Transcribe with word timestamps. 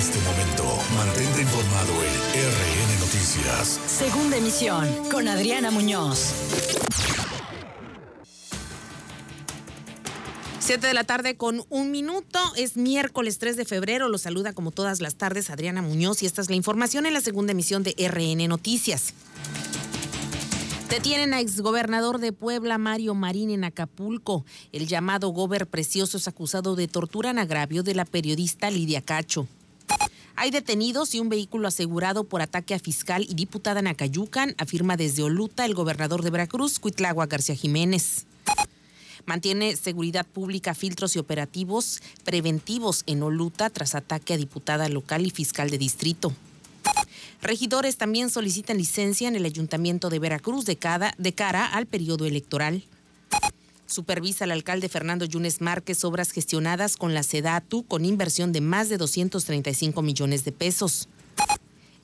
este 0.00 0.18
momento, 0.20 0.64
mantente 0.96 1.42
informado 1.42 1.92
en 2.02 2.40
RN 2.40 3.00
Noticias. 3.00 3.78
Segunda 3.86 4.38
emisión 4.38 4.88
con 5.10 5.28
Adriana 5.28 5.70
Muñoz. 5.70 6.32
7 10.60 10.86
de 10.86 10.94
la 10.94 11.04
tarde 11.04 11.36
con 11.36 11.66
un 11.68 11.90
minuto. 11.90 12.38
Es 12.56 12.78
miércoles 12.78 13.38
3 13.38 13.58
de 13.58 13.66
febrero. 13.66 14.08
Lo 14.08 14.16
saluda 14.16 14.54
como 14.54 14.70
todas 14.70 15.02
las 15.02 15.16
tardes 15.16 15.50
Adriana 15.50 15.82
Muñoz 15.82 16.22
y 16.22 16.26
esta 16.26 16.40
es 16.40 16.48
la 16.48 16.56
información 16.56 17.04
en 17.04 17.12
la 17.12 17.20
segunda 17.20 17.52
emisión 17.52 17.82
de 17.82 17.94
RN 17.98 18.48
Noticias. 18.48 19.12
Detienen 20.88 21.34
a 21.34 21.40
exgobernador 21.40 22.20
de 22.20 22.32
Puebla, 22.32 22.78
Mario 22.78 23.14
Marín, 23.14 23.50
en 23.50 23.64
Acapulco. 23.64 24.46
El 24.72 24.86
llamado 24.86 25.28
Gober 25.28 25.66
Precioso 25.66 26.16
es 26.16 26.26
acusado 26.26 26.74
de 26.74 26.88
tortura 26.88 27.28
en 27.28 27.38
agravio 27.38 27.82
de 27.82 27.94
la 27.94 28.06
periodista 28.06 28.70
Lidia 28.70 29.02
Cacho. 29.02 29.46
Hay 30.36 30.50
detenidos 30.50 31.14
y 31.14 31.20
un 31.20 31.28
vehículo 31.28 31.68
asegurado 31.68 32.24
por 32.24 32.42
ataque 32.42 32.74
a 32.74 32.78
fiscal 32.78 33.26
y 33.28 33.34
diputada 33.34 33.80
en 33.80 33.86
Acayucan, 33.86 34.54
afirma 34.58 34.96
desde 34.96 35.22
Oluta 35.22 35.66
el 35.66 35.74
gobernador 35.74 36.22
de 36.22 36.30
Veracruz, 36.30 36.78
Cuitlagua 36.78 37.26
García 37.26 37.54
Jiménez. 37.54 38.26
Mantiene 39.26 39.76
seguridad 39.76 40.26
pública, 40.26 40.74
filtros 40.74 41.14
y 41.14 41.18
operativos 41.18 42.02
preventivos 42.24 43.04
en 43.06 43.22
Oluta 43.22 43.70
tras 43.70 43.94
ataque 43.94 44.34
a 44.34 44.36
diputada 44.36 44.88
local 44.88 45.26
y 45.26 45.30
fiscal 45.30 45.70
de 45.70 45.78
distrito. 45.78 46.32
Regidores 47.42 47.96
también 47.96 48.30
solicitan 48.30 48.76
licencia 48.76 49.28
en 49.28 49.36
el 49.36 49.44
Ayuntamiento 49.44 50.10
de 50.10 50.18
Veracruz 50.18 50.64
de, 50.64 50.78
de 51.18 51.32
cara 51.32 51.66
al 51.66 51.86
periodo 51.86 52.26
electoral. 52.26 52.82
Supervisa 53.90 54.44
el 54.44 54.52
alcalde 54.52 54.88
Fernando 54.88 55.24
Yunes 55.24 55.60
Márquez 55.60 56.04
obras 56.04 56.30
gestionadas 56.30 56.96
con 56.96 57.12
la 57.12 57.24
SEDATU 57.24 57.82
con 57.82 58.04
inversión 58.04 58.52
de 58.52 58.60
más 58.60 58.88
de 58.88 58.98
235 58.98 60.00
millones 60.00 60.44
de 60.44 60.52
pesos. 60.52 61.08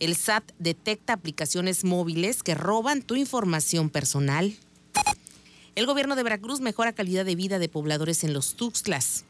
El 0.01 0.17
SAT 0.17 0.51
detecta 0.59 1.13
aplicaciones 1.13 1.85
móviles 1.85 2.43
que 2.43 2.57
roban 2.57 3.03
tu 3.03 3.15
información 3.15 3.89
personal. 3.89 4.57
El 5.77 5.87
gobierno 5.87 6.17
de 6.17 6.25
Veracruz 6.25 6.61
mejora 6.61 6.93
calidad 6.93 7.25
de 7.25 7.37
vida 7.37 7.61
de 7.61 7.69
pobladores 7.69 8.25
en 8.25 8.33
los 8.33 8.57
Tuxtlas. 8.57 9.25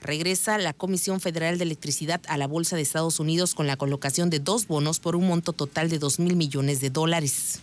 Regresa 0.00 0.58
la 0.58 0.72
Comisión 0.72 1.20
Federal 1.20 1.56
de 1.58 1.64
Electricidad 1.64 2.20
a 2.26 2.36
la 2.36 2.48
Bolsa 2.48 2.74
de 2.74 2.82
Estados 2.82 3.20
Unidos 3.20 3.54
con 3.54 3.68
la 3.68 3.76
colocación 3.76 4.28
de 4.28 4.40
dos 4.40 4.66
bonos 4.66 4.98
por 4.98 5.14
un 5.14 5.28
monto 5.28 5.52
total 5.52 5.88
de 5.88 6.00
2 6.00 6.18
mil 6.18 6.34
millones 6.34 6.80
de 6.80 6.90
dólares. 6.90 7.60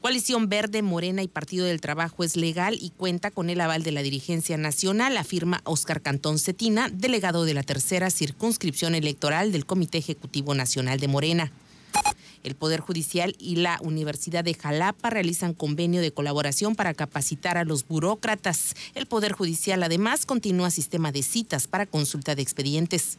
Coalición 0.00 0.48
Verde, 0.48 0.80
Morena 0.80 1.22
y 1.22 1.28
Partido 1.28 1.66
del 1.66 1.82
Trabajo 1.82 2.24
es 2.24 2.34
legal 2.34 2.78
y 2.80 2.88
cuenta 2.88 3.30
con 3.30 3.50
el 3.50 3.60
aval 3.60 3.82
de 3.82 3.92
la 3.92 4.00
dirigencia 4.00 4.56
nacional, 4.56 5.18
afirma 5.18 5.60
Óscar 5.64 6.00
Cantón 6.00 6.38
Cetina, 6.38 6.88
delegado 6.88 7.44
de 7.44 7.52
la 7.52 7.62
tercera 7.62 8.08
circunscripción 8.08 8.94
electoral 8.94 9.52
del 9.52 9.66
Comité 9.66 9.98
Ejecutivo 9.98 10.54
Nacional 10.54 11.00
de 11.00 11.08
Morena. 11.08 11.52
El 12.42 12.54
Poder 12.54 12.80
Judicial 12.80 13.36
y 13.38 13.56
la 13.56 13.78
Universidad 13.82 14.42
de 14.42 14.54
Jalapa 14.54 15.10
realizan 15.10 15.52
convenio 15.52 16.00
de 16.00 16.12
colaboración 16.12 16.76
para 16.76 16.94
capacitar 16.94 17.58
a 17.58 17.66
los 17.66 17.86
burócratas. 17.86 18.74
El 18.94 19.04
Poder 19.04 19.32
Judicial 19.32 19.82
además 19.82 20.24
continúa 20.24 20.70
sistema 20.70 21.12
de 21.12 21.22
citas 21.22 21.66
para 21.66 21.84
consulta 21.84 22.34
de 22.34 22.40
expedientes. 22.40 23.18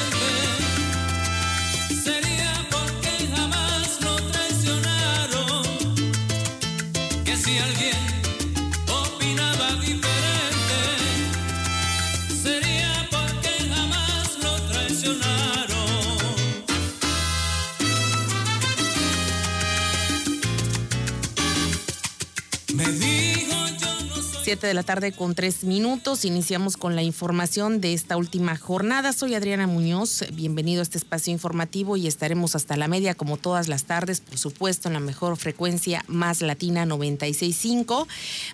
de 24.59 24.73
la 24.73 24.83
tarde 24.83 25.13
con 25.13 25.33
tres 25.33 25.63
minutos. 25.63 26.25
Iniciamos 26.25 26.75
con 26.75 26.93
la 26.93 27.03
información 27.03 27.79
de 27.79 27.93
esta 27.93 28.17
última 28.17 28.57
jornada. 28.57 29.13
Soy 29.13 29.33
Adriana 29.33 29.65
Muñoz. 29.65 30.25
Bienvenido 30.33 30.81
a 30.81 30.83
este 30.83 30.97
espacio 30.97 31.31
informativo 31.31 31.95
y 31.95 32.05
estaremos 32.05 32.53
hasta 32.55 32.75
la 32.75 32.89
media 32.89 33.15
como 33.15 33.37
todas 33.37 33.69
las 33.69 33.85
tardes, 33.85 34.19
por 34.19 34.37
supuesto, 34.37 34.89
en 34.89 34.95
la 34.95 34.99
mejor 34.99 35.37
frecuencia 35.37 36.03
más 36.07 36.41
latina 36.41 36.85
96.5. 36.85 38.07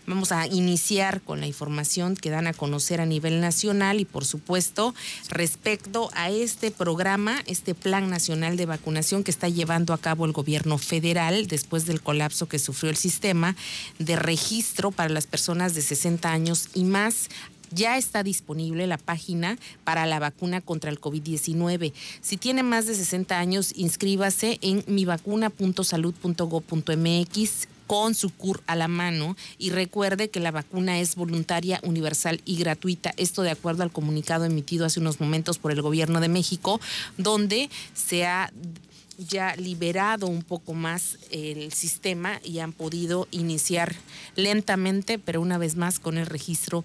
Vamos 0.06 0.32
a 0.32 0.46
iniciar 0.46 1.22
con 1.22 1.40
la 1.40 1.48
información 1.48 2.16
que 2.16 2.30
dan 2.30 2.46
a 2.46 2.54
conocer 2.54 3.02
a 3.02 3.08
nivel 3.08 3.42
nacional 3.42 4.00
y, 4.00 4.06
por 4.06 4.24
supuesto, 4.24 4.94
respecto 5.30 6.12
a 6.14 6.30
este 6.30 6.70
programa, 6.70 7.42
este 7.48 7.74
Plan 7.74 8.08
Nacional 8.08 8.56
de 8.56 8.68
Vacunación 8.68 9.24
que 9.24 9.32
está 9.32 9.50
llevando 9.50 9.94
a 9.94 9.98
cabo 9.98 10.26
el 10.26 10.32
gobierno 10.32 10.78
federal 10.78 11.48
después 11.48 11.88
del 11.88 12.02
colapso 12.02 12.48
que 12.48 12.60
sufrió 12.60 12.92
el 12.92 12.98
sistema 12.98 13.56
de 13.98 14.16
registro 14.16 14.92
para 14.92 15.10
las 15.10 15.26
personas 15.26 15.74
de 15.74 15.87
60 15.88 16.32
años 16.32 16.70
y 16.74 16.84
más 16.84 17.30
ya 17.72 17.98
está 17.98 18.24
disponible 18.24 18.88
la 18.88 18.98
página 18.98 19.58
para 19.84 20.06
la 20.06 20.20
vacuna 20.20 20.62
contra 20.62 20.90
el 20.90 21.02
COVID-19. 21.02 21.92
Si 22.22 22.38
tiene 22.38 22.64
más 22.64 22.88
de 22.88 22.96
60 22.96 23.38
años, 23.38 23.74
inscríbase 23.76 24.58
en 24.62 24.86
mivacuna.salud.go.mx 24.88 27.68
con 27.88 28.16
su 28.16 28.30
CUR 28.32 28.62
a 28.68 28.76
la 28.76 28.90
mano 28.90 29.38
y 29.58 29.72
recuerde 29.72 30.30
que 30.30 30.42
la 30.42 30.52
vacuna 30.52 31.00
es 31.00 31.16
voluntaria, 31.16 31.80
universal 31.84 32.42
y 32.46 32.58
gratuita. 32.58 33.14
Esto 33.16 33.42
de 33.42 33.52
acuerdo 33.52 33.84
al 33.84 33.92
comunicado 33.92 34.44
emitido 34.46 34.86
hace 34.86 35.00
unos 35.00 35.22
momentos 35.22 35.58
por 35.58 35.72
el 35.72 35.82
Gobierno 35.82 36.20
de 36.20 36.28
México, 36.28 36.82
donde 37.18 37.70
se 37.94 38.26
ha 38.26 38.52
ya 39.18 39.56
liberado 39.56 40.28
un 40.28 40.44
poco 40.44 40.74
más 40.74 41.18
el 41.32 41.72
sistema 41.74 42.40
y 42.44 42.60
han 42.60 42.74
podido 42.74 43.28
iniciar 43.32 43.96
lentamente, 44.36 45.20
pero 45.20 45.42
una 45.42 45.58
vez 45.58 45.76
más 45.76 46.00
con 46.00 46.18
el 46.18 46.26
registro 46.26 46.84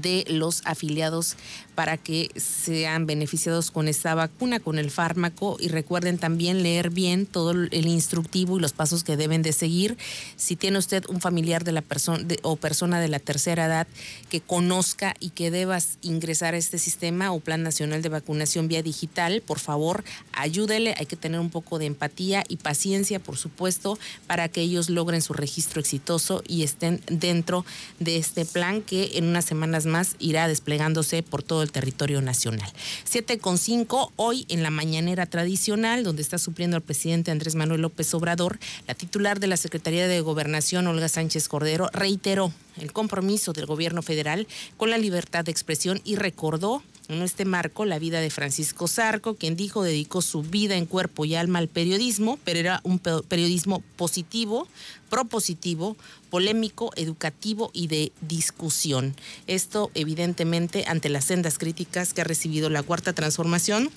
de 0.00 0.24
los 0.28 0.62
afiliados 0.64 1.36
para 1.74 1.98
que 1.98 2.30
sean 2.36 3.06
beneficiados 3.06 3.70
con 3.70 3.86
esta 3.86 4.14
vacuna, 4.14 4.60
con 4.60 4.78
el 4.78 4.90
fármaco 4.90 5.56
y 5.60 5.68
recuerden 5.68 6.18
también 6.18 6.62
leer 6.62 6.90
bien 6.90 7.26
todo 7.26 7.50
el 7.50 7.86
instructivo 7.86 8.56
y 8.56 8.60
los 8.60 8.72
pasos 8.72 9.04
que 9.04 9.16
deben 9.16 9.42
de 9.42 9.52
seguir. 9.52 9.96
Si 10.36 10.56
tiene 10.56 10.78
usted 10.78 11.04
un 11.08 11.20
familiar 11.20 11.64
de 11.64 11.72
la 11.72 11.82
persona 11.82 12.26
o 12.42 12.56
persona 12.56 13.00
de 13.00 13.08
la 13.08 13.18
tercera 13.18 13.66
edad 13.66 13.86
que 14.30 14.40
conozca 14.40 15.14
y 15.20 15.30
que 15.30 15.50
debas 15.50 15.98
ingresar 16.02 16.54
a 16.54 16.58
este 16.58 16.78
sistema 16.78 17.32
o 17.32 17.40
Plan 17.40 17.62
Nacional 17.62 18.02
de 18.02 18.08
Vacunación 18.08 18.68
vía 18.68 18.82
digital, 18.82 19.42
por 19.46 19.58
favor, 19.58 20.04
ayúdele, 20.32 20.94
hay 20.98 21.06
que 21.06 21.16
tener 21.16 21.40
un 21.40 21.50
poco 21.50 21.78
de 21.78 21.86
empatía 21.86 22.44
y 22.48 22.56
paciencia, 22.56 23.18
por 23.18 23.36
supuesto, 23.36 23.98
para 24.26 24.48
que 24.48 24.60
ellos 24.60 24.90
logren 24.90 25.22
su 25.22 25.32
registro 25.32 25.80
exitoso 25.80 26.42
y 26.46 26.62
estén 26.62 27.00
dentro 27.06 27.64
de 28.00 28.16
este 28.16 28.44
plan 28.44 28.82
que 28.82 29.12
en 29.14 29.26
unas 29.26 29.44
semanas 29.44 29.85
más 29.86 30.16
irá 30.18 30.48
desplegándose 30.48 31.22
por 31.22 31.42
todo 31.42 31.62
el 31.62 31.72
territorio 31.72 32.20
nacional. 32.20 32.70
7 33.04 33.38
con 33.38 33.58
5, 33.58 34.12
hoy 34.16 34.44
en 34.48 34.62
la 34.62 34.70
mañanera 34.70 35.26
tradicional, 35.26 36.04
donde 36.04 36.22
está 36.22 36.38
supliendo 36.38 36.76
el 36.76 36.82
presidente 36.82 37.30
Andrés 37.30 37.54
Manuel 37.54 37.82
López 37.82 38.12
Obrador, 38.14 38.58
la 38.86 38.94
titular 38.94 39.40
de 39.40 39.46
la 39.46 39.56
Secretaría 39.56 40.08
de 40.08 40.20
Gobernación, 40.20 40.86
Olga 40.86 41.08
Sánchez 41.08 41.48
Cordero, 41.48 41.88
reiteró 41.92 42.52
el 42.78 42.92
compromiso 42.92 43.52
del 43.52 43.66
gobierno 43.66 44.02
federal 44.02 44.46
con 44.76 44.90
la 44.90 44.98
libertad 44.98 45.44
de 45.44 45.52
expresión 45.52 46.00
y 46.04 46.16
recordó 46.16 46.82
en 47.08 47.22
este 47.22 47.44
marco 47.44 47.84
la 47.84 47.98
vida 47.98 48.20
de 48.20 48.30
Francisco 48.30 48.88
Zarco, 48.88 49.36
quien 49.36 49.56
dijo 49.56 49.82
dedicó 49.82 50.22
su 50.22 50.42
vida 50.42 50.76
en 50.76 50.86
cuerpo 50.86 51.24
y 51.24 51.34
alma 51.34 51.58
al 51.58 51.68
periodismo, 51.68 52.38
pero 52.44 52.58
era 52.58 52.80
un 52.84 52.98
periodismo 52.98 53.82
positivo, 53.96 54.66
propositivo, 55.08 55.96
polémico, 56.30 56.92
educativo 56.96 57.70
y 57.72 57.86
de 57.86 58.12
discusión. 58.20 59.14
Esto 59.46 59.90
evidentemente 59.94 60.84
ante 60.86 61.08
las 61.08 61.26
sendas 61.26 61.58
críticas 61.58 62.12
que 62.12 62.22
ha 62.22 62.24
recibido 62.24 62.70
la 62.70 62.82
cuarta 62.82 63.12
transformación 63.12 63.90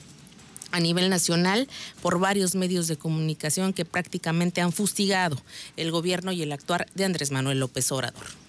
a 0.72 0.80
nivel 0.80 1.10
nacional 1.10 1.68
por 2.02 2.20
varios 2.20 2.56
medios 2.56 2.88
de 2.88 2.98
comunicación 2.98 3.74
que 3.74 3.86
prácticamente 3.86 4.62
han 4.62 4.72
fustigado 4.72 5.42
el 5.78 5.92
gobierno 5.92 6.32
y 6.32 6.44
el 6.44 6.52
actuar 6.52 6.88
de 6.94 7.06
Andrés 7.06 7.32
Manuel 7.32 7.60
López 7.60 7.92
Obrador. 7.92 8.49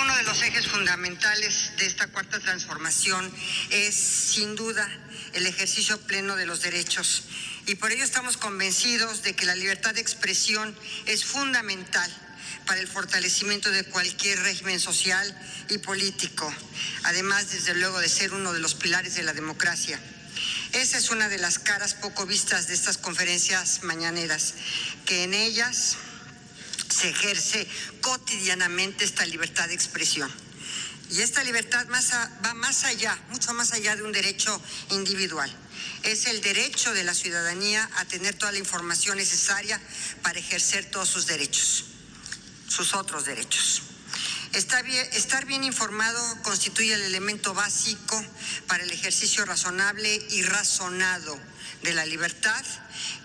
Uno 0.00 0.16
de 0.16 0.22
los 0.24 0.42
ejes 0.42 0.66
fundamentales 0.66 1.72
de 1.78 1.86
esta 1.86 2.08
cuarta 2.08 2.40
transformación 2.40 3.32
es, 3.70 3.94
sin 3.94 4.56
duda, 4.56 4.88
el 5.34 5.46
ejercicio 5.46 6.00
pleno 6.00 6.36
de 6.36 6.46
los 6.46 6.62
derechos 6.62 7.24
Y 7.66 7.76
por 7.76 7.92
ello 7.92 8.04
estamos 8.04 8.36
convencidos 8.36 9.22
de 9.22 9.34
que 9.34 9.46
la 9.46 9.54
libertad 9.54 9.94
de 9.94 10.00
expresión 10.00 10.76
es 11.06 11.24
fundamental 11.24 12.10
para 12.66 12.80
el 12.80 12.88
fortalecimiento 12.88 13.70
de 13.70 13.84
cualquier 13.84 14.38
régimen 14.40 14.80
social 14.80 15.34
y 15.68 15.78
político, 15.78 16.52
además, 17.04 17.50
desde 17.52 17.74
luego, 17.74 18.00
de 18.00 18.08
ser 18.08 18.32
uno 18.32 18.52
de 18.52 18.60
los 18.60 18.74
pilares 18.74 19.14
de 19.14 19.22
la 19.22 19.32
democracia. 19.32 19.98
Esa 20.72 20.98
es 20.98 21.10
una 21.10 21.28
de 21.28 21.38
las 21.38 21.58
caras 21.58 21.94
poco 21.94 22.26
vistas 22.26 22.66
de 22.66 22.74
estas 22.74 22.98
conferencias 22.98 23.82
mañaneras, 23.82 24.54
que 25.06 25.22
en 25.22 25.34
ellas 25.34 25.96
se 26.94 27.08
ejerce 27.08 27.66
cotidianamente 28.00 29.04
esta 29.04 29.26
libertad 29.26 29.68
de 29.68 29.74
expresión. 29.74 30.30
Y 31.10 31.20
esta 31.20 31.42
libertad 31.44 31.86
va 31.88 32.54
más 32.54 32.84
allá, 32.84 33.18
mucho 33.30 33.52
más 33.52 33.72
allá 33.72 33.94
de 33.96 34.02
un 34.02 34.12
derecho 34.12 34.60
individual. 34.90 35.54
Es 36.02 36.26
el 36.26 36.40
derecho 36.40 36.92
de 36.92 37.04
la 37.04 37.14
ciudadanía 37.14 37.88
a 37.96 38.04
tener 38.04 38.34
toda 38.34 38.52
la 38.52 38.58
información 38.58 39.18
necesaria 39.18 39.80
para 40.22 40.38
ejercer 40.38 40.86
todos 40.90 41.08
sus 41.08 41.26
derechos 41.26 41.84
sus 42.74 42.94
otros 42.94 43.24
derechos. 43.24 43.82
Estar 44.52 44.84
bien, 44.84 45.06
estar 45.12 45.44
bien, 45.46 45.64
informado 45.64 46.42
constituye 46.42 46.94
el 46.94 47.02
elemento 47.02 47.54
básico 47.54 48.22
para 48.66 48.84
el 48.84 48.90
ejercicio 48.90 49.44
razonable 49.44 50.14
y 50.30 50.42
razonado 50.42 51.38
de 51.84 51.94
la 51.94 52.04
libertad. 52.04 52.64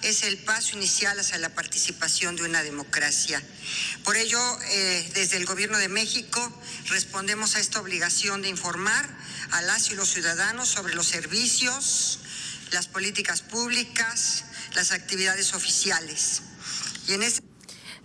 Es 0.04 0.24
el 0.24 0.38
paso 0.38 0.76
inicial 0.76 1.20
hacia 1.20 1.40
la 1.40 1.50
participación 1.50 2.36
de 2.36 2.44
una 2.44 2.62
democracia. 2.62 3.42
Por 4.04 4.16
ello, 4.18 4.40
eh, 4.62 5.12
desde 5.16 5.38
el 5.38 5.46
Gobierno 5.46 5.78
de 5.80 5.90
México 5.90 6.40
respondemos 6.86 7.56
a 7.56 7.60
esta 7.60 7.80
obligación 7.80 8.44
de 8.44 8.50
informar 8.50 9.10
a 9.52 9.62
las 9.64 9.90
y 9.90 9.96
los 9.96 10.10
ciudadanos 10.10 10.70
sobre 10.70 10.94
los 10.94 11.08
servicios, 11.08 12.20
las 12.72 12.88
políticas 12.88 13.42
públicas, 13.42 14.44
las 14.76 14.92
actividades 14.92 15.54
oficiales. 15.54 16.42
Y 17.08 17.14
en 17.14 17.24
este 17.24 17.49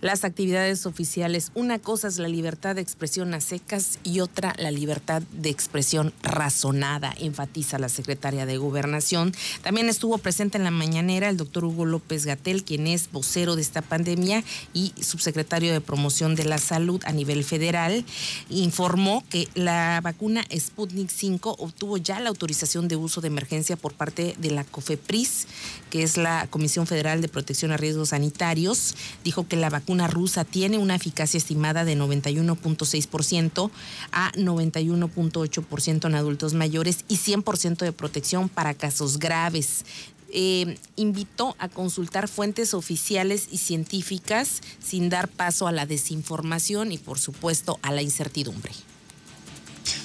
las 0.05 0.23
actividades 0.23 0.85
oficiales. 0.85 1.51
Una 1.55 1.79
cosa 1.79 2.07
es 2.07 2.19
la 2.19 2.27
libertad 2.27 2.75
de 2.75 2.81
expresión 2.81 3.33
a 3.33 3.41
secas 3.41 3.97
y 4.03 4.19
otra 4.19 4.53
la 4.59 4.69
libertad 4.69 5.23
de 5.31 5.49
expresión 5.49 6.13
razonada, 6.21 7.11
enfatiza 7.19 7.79
la 7.79 7.89
secretaria 7.89 8.45
de 8.45 8.57
Gobernación. 8.57 9.33
También 9.63 9.89
estuvo 9.89 10.19
presente 10.19 10.59
en 10.59 10.63
la 10.63 10.69
mañanera 10.69 11.27
el 11.27 11.37
doctor 11.37 11.65
Hugo 11.65 11.85
López 11.85 12.27
Gatel, 12.27 12.63
quien 12.63 12.85
es 12.85 13.11
vocero 13.11 13.55
de 13.55 13.63
esta 13.63 13.81
pandemia 13.81 14.43
y 14.75 14.93
subsecretario 15.01 15.73
de 15.73 15.81
Promoción 15.81 16.35
de 16.35 16.45
la 16.45 16.59
Salud 16.59 17.01
a 17.05 17.11
nivel 17.11 17.43
federal. 17.43 18.05
Informó 18.51 19.23
que 19.31 19.47
la 19.55 20.01
vacuna 20.03 20.45
Sputnik 20.55 21.09
5 21.09 21.55
obtuvo 21.57 21.97
ya 21.97 22.19
la 22.19 22.29
autorización 22.29 22.87
de 22.87 22.95
uso 22.95 23.21
de 23.21 23.29
emergencia 23.29 23.75
por 23.75 23.95
parte 23.95 24.35
de 24.37 24.51
la 24.51 24.65
COFEPRIS, 24.65 25.47
que 25.89 26.03
es 26.03 26.17
la 26.17 26.45
Comisión 26.51 26.85
Federal 26.85 27.21
de 27.21 27.27
Protección 27.27 27.71
a 27.71 27.77
Riesgos 27.77 28.09
Sanitarios. 28.09 28.93
Dijo 29.23 29.47
que 29.47 29.55
la 29.55 29.71
vacuna 29.71 29.94
vacuna 29.95 30.07
rusa 30.07 30.43
tiene 30.43 30.77
una 30.77 30.95
eficacia 30.95 31.37
estimada 31.37 31.85
de 31.85 31.97
91.6% 31.97 33.71
a 34.11 34.31
91.8% 34.33 36.05
en 36.07 36.15
adultos 36.15 36.53
mayores 36.53 37.05
y 37.07 37.15
100% 37.15 37.77
de 37.77 37.93
protección 37.93 38.49
para 38.49 38.73
casos 38.73 39.19
graves. 39.19 39.85
Eh, 40.29 40.77
invitó 40.97 41.55
a 41.59 41.69
consultar 41.69 42.27
fuentes 42.27 42.73
oficiales 42.73 43.47
y 43.51 43.57
científicas 43.57 44.61
sin 44.83 45.07
dar 45.09 45.29
paso 45.29 45.65
a 45.65 45.71
la 45.71 45.85
desinformación 45.85 46.91
y 46.91 46.97
por 46.97 47.17
supuesto 47.17 47.79
a 47.81 47.93
la 47.93 48.01
incertidumbre. 48.01 48.73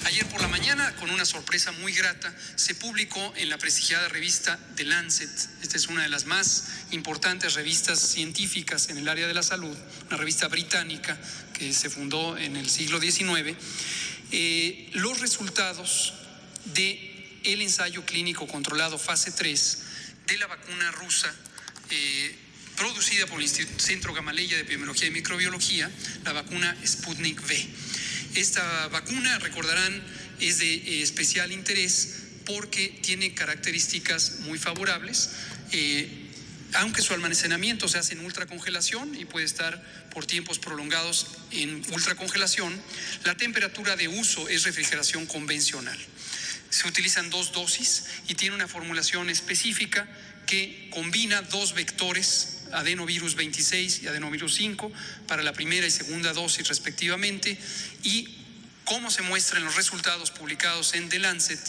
Ayer 0.05 0.27
por 0.27 0.41
la 0.41 0.47
mañana, 0.47 0.95
con 0.97 1.09
una 1.09 1.25
sorpresa 1.25 1.71
muy 1.71 1.93
grata, 1.93 2.33
se 2.55 2.75
publicó 2.75 3.33
en 3.37 3.49
la 3.49 3.57
prestigiada 3.57 4.07
revista 4.09 4.59
The 4.75 4.83
Lancet, 4.83 5.29
esta 5.61 5.77
es 5.77 5.87
una 5.87 6.03
de 6.03 6.09
las 6.09 6.25
más 6.25 6.67
importantes 6.91 7.53
revistas 7.53 7.99
científicas 7.99 8.89
en 8.89 8.97
el 8.97 9.07
área 9.07 9.27
de 9.27 9.33
la 9.33 9.43
salud, 9.43 9.75
una 10.07 10.17
revista 10.17 10.47
británica 10.47 11.19
que 11.53 11.73
se 11.73 11.89
fundó 11.89 12.37
en 12.37 12.57
el 12.57 12.69
siglo 12.69 12.99
XIX, 12.99 13.55
eh, 14.31 14.89
los 14.93 15.19
resultados 15.19 16.13
de 16.65 17.39
el 17.43 17.61
ensayo 17.61 18.05
clínico 18.05 18.47
controlado 18.47 18.99
fase 18.99 19.31
3 19.31 19.77
de 20.27 20.37
la 20.37 20.47
vacuna 20.47 20.91
rusa 20.91 21.33
eh, 21.89 22.35
producida 22.75 23.27
por 23.27 23.41
el 23.41 23.49
Centro 23.49 24.13
Gamaleya 24.13 24.55
de 24.55 24.63
Epidemiología 24.63 25.07
y 25.07 25.11
Microbiología, 25.11 25.91
la 26.23 26.33
vacuna 26.33 26.75
Sputnik 26.85 27.41
V. 27.41 27.69
Esta 28.35 28.87
vacuna, 28.87 29.39
recordarán, 29.39 30.01
es 30.39 30.59
de 30.59 30.73
eh, 30.73 31.01
especial 31.01 31.51
interés 31.51 32.15
porque 32.45 32.99
tiene 33.01 33.33
características 33.33 34.39
muy 34.41 34.57
favorables. 34.57 35.31
Eh, 35.71 36.27
aunque 36.73 37.01
su 37.01 37.13
almacenamiento 37.13 37.89
se 37.89 37.97
hace 37.97 38.13
en 38.13 38.23
ultracongelación 38.23 39.15
y 39.15 39.25
puede 39.25 39.45
estar 39.45 39.83
por 40.11 40.25
tiempos 40.25 40.59
prolongados 40.59 41.27
en 41.51 41.83
ultracongelación, 41.91 42.81
la 43.25 43.35
temperatura 43.35 43.97
de 43.97 44.07
uso 44.07 44.47
es 44.47 44.63
refrigeración 44.63 45.25
convencional. 45.25 45.97
Se 46.69 46.87
utilizan 46.87 47.29
dos 47.29 47.51
dosis 47.51 48.05
y 48.29 48.35
tiene 48.35 48.55
una 48.55 48.69
formulación 48.69 49.29
específica 49.29 50.07
que 50.47 50.89
combina 50.91 51.41
dos 51.41 51.73
vectores 51.73 52.60
adenovirus 52.73 53.35
26 53.35 54.03
y 54.03 54.07
adenovirus 54.07 54.55
5 54.55 54.91
para 55.27 55.43
la 55.43 55.53
primera 55.53 55.87
y 55.87 55.91
segunda 55.91 56.33
dosis 56.33 56.67
respectivamente 56.67 57.57
y 58.03 58.37
como 58.85 59.09
se 59.11 59.21
muestra 59.21 59.59
los 59.59 59.75
resultados 59.75 60.31
publicados 60.31 60.95
en 60.95 61.07
The 61.09 61.19
Lancet, 61.19 61.59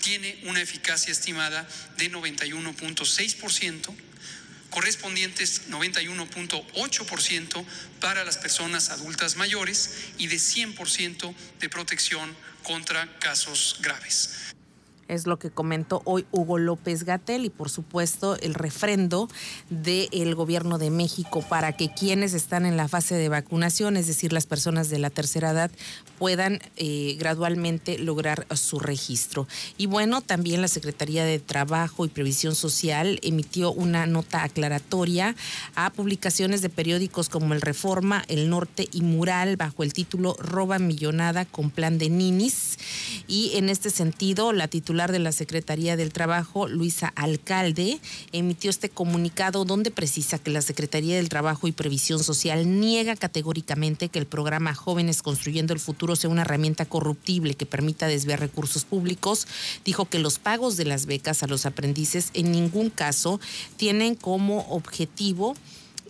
tiene 0.00 0.38
una 0.44 0.62
eficacia 0.62 1.12
estimada 1.12 1.68
de 1.98 2.10
91.6%, 2.10 3.94
correspondientes 4.70 5.68
91.8% 5.68 7.64
para 8.00 8.24
las 8.24 8.38
personas 8.38 8.90
adultas 8.90 9.36
mayores 9.36 9.90
y 10.18 10.28
de 10.28 10.36
100% 10.36 11.34
de 11.60 11.68
protección 11.68 12.34
contra 12.62 13.18
casos 13.18 13.76
graves 13.80 14.52
es 15.08 15.26
lo 15.26 15.38
que 15.38 15.50
comentó 15.50 16.02
hoy 16.04 16.26
Hugo 16.30 16.58
López 16.58 17.04
Gatel 17.04 17.44
y 17.44 17.50
por 17.50 17.70
supuesto 17.70 18.36
el 18.40 18.54
refrendo 18.54 19.28
del 19.70 20.34
gobierno 20.34 20.78
de 20.78 20.90
México 20.90 21.42
para 21.42 21.72
que 21.72 21.92
quienes 21.92 22.34
están 22.34 22.66
en 22.66 22.76
la 22.76 22.88
fase 22.88 23.14
de 23.14 23.28
vacunación, 23.28 23.96
es 23.96 24.06
decir, 24.06 24.32
las 24.32 24.46
personas 24.46 24.90
de 24.90 24.98
la 24.98 25.10
tercera 25.10 25.50
edad, 25.50 25.70
puedan 26.18 26.60
eh, 26.76 27.16
gradualmente 27.18 27.98
lograr 27.98 28.46
su 28.54 28.78
registro. 28.78 29.48
Y 29.76 29.86
bueno, 29.86 30.20
también 30.20 30.62
la 30.62 30.68
Secretaría 30.68 31.24
de 31.24 31.38
Trabajo 31.38 32.04
y 32.04 32.08
Previsión 32.08 32.54
Social 32.54 33.18
emitió 33.22 33.72
una 33.72 34.06
nota 34.06 34.44
aclaratoria 34.44 35.34
a 35.74 35.90
publicaciones 35.90 36.62
de 36.62 36.68
periódicos 36.68 37.28
como 37.28 37.54
El 37.54 37.60
Reforma, 37.60 38.24
El 38.28 38.50
Norte 38.50 38.88
y 38.92 39.02
Mural 39.02 39.56
bajo 39.56 39.82
el 39.82 39.92
título 39.92 40.36
Roba 40.38 40.78
Millonada 40.78 41.44
con 41.44 41.70
plan 41.70 41.98
de 41.98 42.08
Ninis. 42.08 42.78
Y 43.26 43.52
en 43.54 43.68
este 43.68 43.90
sentido, 43.90 44.52
la 44.52 44.68
titular 44.68 45.01
de 45.10 45.18
la 45.18 45.32
Secretaría 45.32 45.96
del 45.96 46.12
Trabajo, 46.12 46.68
Luisa 46.68 47.12
Alcalde, 47.16 47.98
emitió 48.30 48.70
este 48.70 48.90
comunicado 48.90 49.64
donde 49.64 49.90
precisa 49.90 50.38
que 50.38 50.50
la 50.50 50.62
Secretaría 50.62 51.16
del 51.16 51.28
Trabajo 51.28 51.66
y 51.66 51.72
Previsión 51.72 52.22
Social 52.22 52.78
niega 52.78 53.16
categóricamente 53.16 54.08
que 54.08 54.18
el 54.18 54.26
programa 54.26 54.74
Jóvenes 54.74 55.22
Construyendo 55.22 55.72
el 55.72 55.80
Futuro 55.80 56.14
sea 56.14 56.30
una 56.30 56.42
herramienta 56.42 56.84
corruptible 56.84 57.54
que 57.54 57.66
permita 57.66 58.06
desviar 58.06 58.38
recursos 58.38 58.84
públicos. 58.84 59.48
Dijo 59.84 60.04
que 60.04 60.18
los 60.18 60.38
pagos 60.38 60.76
de 60.76 60.84
las 60.84 61.06
becas 61.06 61.42
a 61.42 61.46
los 61.48 61.66
aprendices 61.66 62.30
en 62.34 62.52
ningún 62.52 62.90
caso 62.90 63.40
tienen 63.76 64.14
como 64.14 64.60
objetivo 64.68 65.56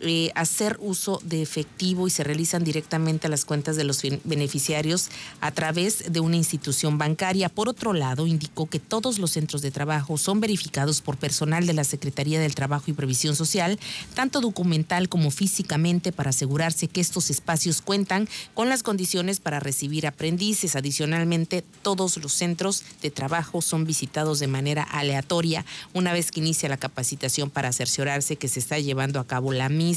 eh, 0.04 0.32
hacer 0.34 0.76
uso 0.80 1.20
de 1.22 1.42
efectivo 1.42 2.08
y 2.08 2.10
se 2.10 2.24
realizan 2.24 2.64
directamente 2.64 3.28
a 3.28 3.30
las 3.30 3.44
cuentas 3.44 3.76
de 3.76 3.84
los 3.84 4.02
beneficiarios 4.24 5.10
a 5.40 5.52
través 5.52 6.12
de 6.12 6.18
una 6.18 6.36
institución 6.36 6.98
bancaria. 6.98 7.48
Por 7.48 7.68
otro 7.68 7.92
lado, 7.92 8.26
indicó 8.26 8.66
que 8.66 8.80
todos 8.80 9.20
los 9.20 9.30
centros 9.30 9.62
de 9.62 9.70
trabajo 9.70 10.18
son 10.18 10.40
verificados 10.40 11.00
por 11.00 11.16
personal 11.18 11.68
de 11.68 11.72
la 11.72 11.84
Secretaría 11.84 12.40
del 12.40 12.56
Trabajo 12.56 12.86
y 12.88 12.94
Previsión 12.94 13.36
Social, 13.36 13.78
tanto 14.14 14.40
documental 14.40 15.08
como 15.08 15.30
físicamente, 15.30 16.10
para 16.10 16.30
asegurarse 16.30 16.88
que 16.88 17.00
estos 17.00 17.30
espacios 17.30 17.80
cuentan 17.80 18.28
con 18.54 18.68
las 18.68 18.82
condiciones 18.82 19.38
para 19.38 19.60
recibir 19.60 20.08
aprendices. 20.08 20.74
Adicionalmente, 20.74 21.62
todos 21.82 22.16
los 22.16 22.32
centros 22.32 22.82
de 23.02 23.12
trabajo 23.12 23.62
son 23.62 23.84
visitados 23.84 24.40
de 24.40 24.48
manera 24.48 24.82
aleatoria 24.82 25.64
una 25.94 26.12
vez 26.12 26.32
que 26.32 26.40
inicia 26.40 26.68
la 26.68 26.76
capacitación 26.76 27.50
para 27.50 27.72
cerciorarse 27.72 28.34
que 28.34 28.48
se 28.48 28.58
está 28.58 28.80
llevando 28.80 29.20
a 29.20 29.26
cabo 29.26 29.52
la 29.52 29.68
misma 29.68 29.91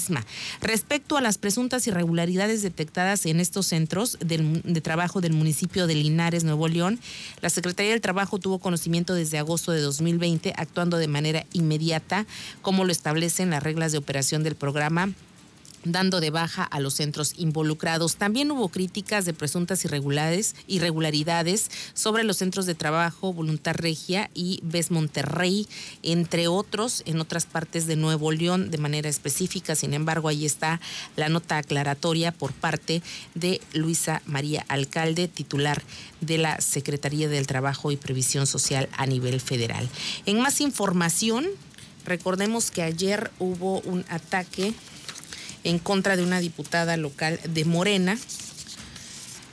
Respecto 0.62 1.18
a 1.18 1.22
las 1.22 1.38
presuntas 1.38 1.88
irregularidades 1.88 2.62
detectadas 2.62 3.26
en 3.26 3.40
estos 3.40 3.68
centros 3.68 4.18
de 4.20 4.82
trabajo 4.82 5.22
del 5.22 5.34
municipio 5.34 5.88
de 5.88 5.96
Linares, 5.96 6.44
Nuevo 6.44 6.68
León, 6.68 7.00
la 7.42 7.50
Secretaría 7.50 7.92
del 7.92 8.02
Trabajo 8.02 8.40
tuvo 8.40 8.60
conocimiento 8.60 9.14
desde 9.14 9.38
agosto 9.38 9.72
de 9.72 9.82
2020, 9.82 10.54
actuando 10.58 10.98
de 10.98 11.08
manera 11.08 11.46
inmediata, 11.54 12.26
como 12.62 12.84
lo 12.84 12.92
establecen 12.92 13.50
las 13.50 13.64
reglas 13.64 13.92
de 13.92 13.98
operación 13.98 14.44
del 14.44 14.56
programa 14.56 15.14
dando 15.86 16.20
de 16.20 16.32
baja 16.32 16.64
a 16.64 16.80
los 16.80 16.96
centros 16.96 17.34
involucrados. 17.38 18.18
También 18.18 18.52
hubo 18.52 18.70
críticas 18.70 19.26
de 19.26 19.34
presuntas 19.34 19.86
irregularidades, 19.86 21.72
sobre 21.94 22.24
los 22.24 22.38
centros 22.38 22.66
de 22.66 22.76
trabajo 22.76 23.32
Voluntad 23.34 23.76
Regia 23.76 24.30
y 24.34 24.60
Ves 24.64 24.92
Monterrey, 24.92 25.68
entre 26.04 26.48
otros, 26.48 27.04
en 27.06 27.22
otras 27.22 27.46
partes 27.46 27.88
de 27.88 27.96
Nuevo 27.96 28.32
León 28.32 28.72
de 28.72 28.78
manera 28.78 29.10
específica. 29.10 29.76
Sin 29.76 29.94
embargo, 29.94 30.28
ahí 30.28 30.46
está 30.46 30.82
la 31.16 31.30
nota 31.30 31.58
aclaratoria 31.58 32.32
por 32.32 32.52
parte 32.52 33.02
de 33.36 33.62
Luisa 33.74 34.22
María 34.26 34.66
Alcalde, 34.68 35.28
titular 35.28 35.84
de 36.22 36.38
la 36.38 36.60
Secretaría 36.62 37.30
del 37.30 37.48
Trabajo 37.48 37.92
y 37.92 37.98
Previsión 37.98 38.48
Social 38.48 38.90
a 38.98 39.06
nivel 39.06 39.40
federal. 39.40 39.88
En 40.26 40.40
más 40.40 40.62
información, 40.62 41.46
recordemos 42.06 42.72
que 42.72 42.82
ayer 42.82 43.32
hubo 43.40 43.80
un 43.82 44.06
ataque 44.10 44.74
en 45.66 45.80
contra 45.80 46.16
de 46.16 46.24
una 46.24 46.40
diputada 46.40 46.96
local 46.96 47.40
de 47.50 47.66
Morena 47.66 48.18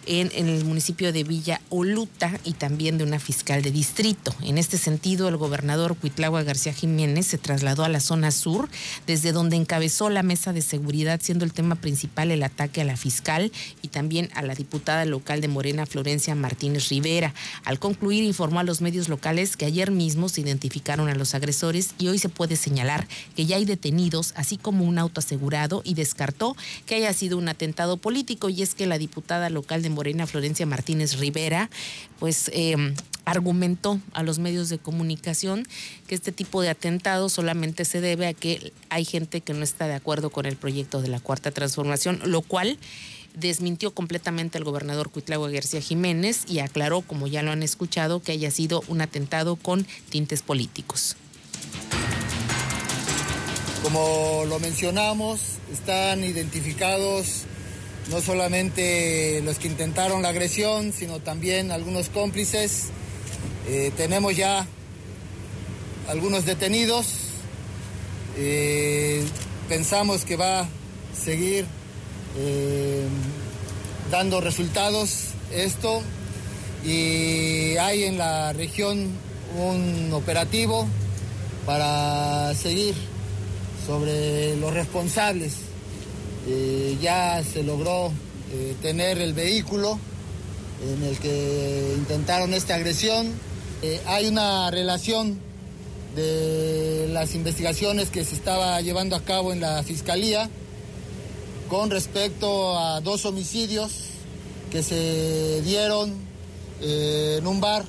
en, 0.06 0.30
el 0.34 0.64
municipio 0.64 1.12
de 1.12 1.24
Villa 1.24 1.60
Oluta 1.68 2.38
y 2.44 2.52
también 2.54 2.98
de 2.98 3.04
una 3.04 3.18
fiscal 3.18 3.62
de 3.62 3.70
distrito. 3.70 4.34
En 4.42 4.58
este 4.58 4.78
sentido, 4.78 5.28
el 5.28 5.36
gobernador 5.36 5.96
Cuitlagua 5.96 6.42
García 6.42 6.72
Jiménez 6.72 7.26
se 7.26 7.38
trasladó 7.38 7.84
a 7.84 7.88
la 7.88 8.00
zona 8.00 8.30
sur, 8.30 8.68
desde 9.06 9.32
donde 9.32 9.56
encabezó 9.56 10.10
la 10.10 10.22
mesa 10.22 10.52
de 10.52 10.62
seguridad, 10.62 11.20
siendo 11.22 11.44
el 11.44 11.52
tema 11.52 11.76
principal 11.76 12.30
el 12.30 12.42
ataque 12.42 12.80
a 12.80 12.84
la 12.84 12.96
fiscal 12.96 13.52
y 13.82 13.88
también 13.88 14.28
a 14.34 14.42
la 14.42 14.54
diputada 14.54 15.04
local 15.04 15.40
de 15.40 15.48
Morena, 15.48 15.86
Florencia 15.86 16.34
Martínez 16.34 16.88
Rivera. 16.88 17.34
Al 17.64 17.78
concluir, 17.78 18.24
informó 18.24 18.60
a 18.60 18.64
los 18.64 18.80
medios 18.80 19.08
locales 19.08 19.56
que 19.56 19.66
ayer 19.66 19.90
mismo 19.90 20.28
se 20.28 20.40
identificaron 20.40 21.08
a 21.08 21.14
los 21.14 21.34
agresores 21.34 21.94
y 21.98 22.08
hoy 22.08 22.18
se 22.18 22.28
puede 22.28 22.56
señalar 22.56 23.06
que 23.36 23.46
ya 23.46 23.56
hay 23.56 23.64
detenidos, 23.64 24.32
así 24.36 24.56
como 24.56 24.84
un 24.84 24.98
auto 24.98 25.20
asegurado, 25.20 25.82
y 25.84 25.94
descartó 25.94 26.56
que 26.86 26.96
haya 26.96 27.12
sido 27.12 27.38
un 27.38 27.48
atentado 27.48 27.96
político. 27.96 28.48
Y 28.48 28.62
es 28.62 28.74
que 28.74 28.86
la 28.86 28.98
diputada 28.98 29.50
local 29.50 29.82
de 29.82 29.91
Morena, 29.92 30.26
Florencia 30.26 30.66
Martínez 30.66 31.18
Rivera, 31.18 31.70
pues 32.18 32.50
eh, 32.52 32.74
argumentó 33.24 34.00
a 34.12 34.22
los 34.22 34.38
medios 34.38 34.68
de 34.68 34.78
comunicación 34.78 35.66
que 36.06 36.14
este 36.14 36.32
tipo 36.32 36.62
de 36.62 36.70
atentados 36.70 37.32
solamente 37.32 37.84
se 37.84 38.00
debe 38.00 38.26
a 38.26 38.34
que 38.34 38.72
hay 38.88 39.04
gente 39.04 39.40
que 39.40 39.54
no 39.54 39.62
está 39.62 39.86
de 39.86 39.94
acuerdo 39.94 40.30
con 40.30 40.46
el 40.46 40.56
proyecto 40.56 41.00
de 41.00 41.08
la 41.08 41.20
Cuarta 41.20 41.50
Transformación, 41.50 42.20
lo 42.24 42.42
cual 42.42 42.78
desmintió 43.34 43.94
completamente 43.94 44.58
al 44.58 44.64
gobernador 44.64 45.10
Cuitlagua 45.10 45.50
García 45.50 45.80
Jiménez 45.80 46.44
y 46.48 46.58
aclaró, 46.58 47.02
como 47.02 47.26
ya 47.26 47.42
lo 47.42 47.50
han 47.50 47.62
escuchado, 47.62 48.20
que 48.20 48.32
haya 48.32 48.50
sido 48.50 48.82
un 48.88 49.00
atentado 49.00 49.56
con 49.56 49.86
tintes 50.10 50.42
políticos. 50.42 51.16
Como 53.82 54.44
lo 54.48 54.60
mencionamos, 54.60 55.40
están 55.72 56.22
identificados 56.22 57.46
no 58.12 58.20
solamente 58.20 59.40
los 59.42 59.58
que 59.58 59.68
intentaron 59.68 60.20
la 60.20 60.28
agresión, 60.28 60.92
sino 60.92 61.20
también 61.20 61.72
algunos 61.72 62.10
cómplices. 62.10 62.90
Eh, 63.66 63.90
tenemos 63.96 64.36
ya 64.36 64.66
algunos 66.08 66.44
detenidos. 66.44 67.06
Eh, 68.36 69.24
pensamos 69.68 70.26
que 70.26 70.36
va 70.36 70.60
a 70.60 70.68
seguir 71.18 71.64
eh, 72.36 73.06
dando 74.10 74.42
resultados 74.42 75.28
esto 75.50 76.02
y 76.84 77.76
hay 77.78 78.04
en 78.04 78.18
la 78.18 78.52
región 78.52 79.08
un 79.58 80.12
operativo 80.12 80.86
para 81.64 82.54
seguir 82.54 82.94
sobre 83.86 84.56
los 84.56 84.72
responsables 84.74 85.61
eh, 86.46 86.98
ya 87.00 87.42
se 87.44 87.62
logró 87.62 88.12
eh, 88.52 88.74
tener 88.82 89.18
el 89.18 89.32
vehículo 89.32 89.98
en 90.84 91.02
el 91.04 91.18
que 91.18 91.94
intentaron 91.96 92.52
esta 92.54 92.74
agresión. 92.74 93.32
Eh, 93.82 94.00
hay 94.06 94.26
una 94.26 94.70
relación 94.70 95.38
de 96.16 97.08
las 97.12 97.34
investigaciones 97.34 98.10
que 98.10 98.24
se 98.24 98.34
estaba 98.34 98.80
llevando 98.80 99.14
a 99.14 99.20
cabo 99.22 99.52
en 99.52 99.60
la 99.60 99.82
Fiscalía 99.84 100.50
con 101.68 101.90
respecto 101.90 102.76
a 102.78 103.00
dos 103.00 103.24
homicidios 103.24 103.92
que 104.70 104.82
se 104.82 105.62
dieron 105.62 106.12
en 106.80 107.46
un 107.46 107.60
bar 107.60 107.84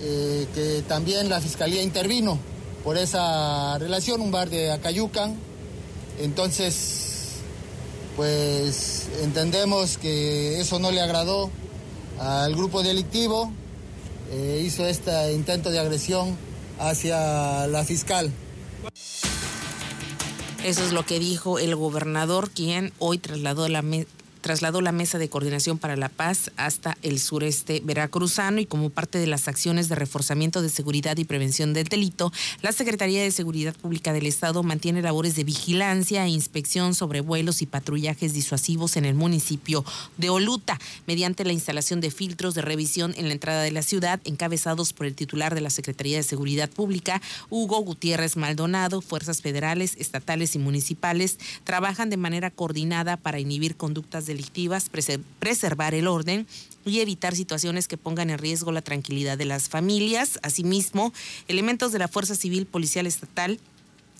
que 0.00 0.84
también 0.86 1.28
la 1.28 1.40
Fiscalía 1.40 1.82
intervino 1.82 2.38
por 2.84 2.96
esa 2.96 3.76
relación, 3.78 4.20
un 4.20 4.30
bar 4.30 4.48
de 4.48 4.70
Acayucan. 4.70 5.36
Entonces, 6.20 7.07
pues 8.18 9.06
entendemos 9.22 9.96
que 9.96 10.58
eso 10.58 10.80
no 10.80 10.90
le 10.90 11.00
agradó 11.00 11.52
al 12.18 12.52
grupo 12.56 12.82
delictivo, 12.82 13.52
eh, 14.32 14.60
hizo 14.66 14.84
este 14.86 15.32
intento 15.34 15.70
de 15.70 15.78
agresión 15.78 16.36
hacia 16.80 17.68
la 17.68 17.84
fiscal. 17.84 18.32
Eso 20.64 20.84
es 20.84 20.90
lo 20.90 21.06
que 21.06 21.20
dijo 21.20 21.60
el 21.60 21.76
gobernador, 21.76 22.50
quien 22.50 22.92
hoy 22.98 23.18
trasladó 23.18 23.68
la, 23.68 23.82
trasladó 24.48 24.80
la 24.80 24.92
Mesa 24.92 25.18
de 25.18 25.28
Coordinación 25.28 25.76
para 25.76 25.94
la 25.94 26.08
Paz 26.08 26.52
hasta 26.56 26.96
el 27.02 27.20
sureste 27.20 27.82
veracruzano 27.84 28.60
y 28.60 28.64
como 28.64 28.88
parte 28.88 29.18
de 29.18 29.26
las 29.26 29.46
acciones 29.46 29.90
de 29.90 29.94
reforzamiento 29.94 30.62
de 30.62 30.70
seguridad 30.70 31.18
y 31.18 31.26
prevención 31.26 31.74
del 31.74 31.86
delito, 31.86 32.32
la 32.62 32.72
Secretaría 32.72 33.22
de 33.22 33.30
Seguridad 33.30 33.76
Pública 33.76 34.14
del 34.14 34.24
Estado 34.24 34.62
mantiene 34.62 35.02
labores 35.02 35.36
de 35.36 35.44
vigilancia 35.44 36.24
e 36.24 36.30
inspección 36.30 36.94
sobre 36.94 37.20
vuelos 37.20 37.60
y 37.60 37.66
patrullajes 37.66 38.32
disuasivos 38.32 38.96
en 38.96 39.04
el 39.04 39.14
municipio 39.14 39.84
de 40.16 40.30
Oluta, 40.30 40.78
mediante 41.06 41.44
la 41.44 41.52
instalación 41.52 42.00
de 42.00 42.10
filtros 42.10 42.54
de 42.54 42.62
revisión 42.62 43.12
en 43.18 43.26
la 43.26 43.34
entrada 43.34 43.60
de 43.60 43.70
la 43.70 43.82
ciudad, 43.82 44.18
encabezados 44.24 44.94
por 44.94 45.04
el 45.04 45.14
titular 45.14 45.54
de 45.54 45.60
la 45.60 45.68
Secretaría 45.68 46.16
de 46.16 46.22
Seguridad 46.22 46.70
Pública, 46.70 47.20
Hugo 47.50 47.80
Gutiérrez 47.80 48.38
Maldonado. 48.38 49.02
Fuerzas 49.02 49.42
federales, 49.42 49.94
estatales 49.98 50.54
y 50.54 50.58
municipales 50.58 51.38
trabajan 51.64 52.08
de 52.08 52.16
manera 52.16 52.50
coordinada 52.50 53.18
para 53.18 53.40
inhibir 53.40 53.76
conductas 53.76 54.24
preservar 55.38 55.94
el 55.94 56.06
orden 56.06 56.46
y 56.84 57.00
evitar 57.00 57.34
situaciones 57.34 57.88
que 57.88 57.96
pongan 57.96 58.30
en 58.30 58.38
riesgo 58.38 58.72
la 58.72 58.82
tranquilidad 58.82 59.36
de 59.36 59.44
las 59.44 59.68
familias. 59.68 60.38
Asimismo, 60.42 61.12
elementos 61.48 61.92
de 61.92 61.98
la 61.98 62.08
Fuerza 62.08 62.34
Civil 62.34 62.66
Policial 62.66 63.06
Estatal 63.06 63.58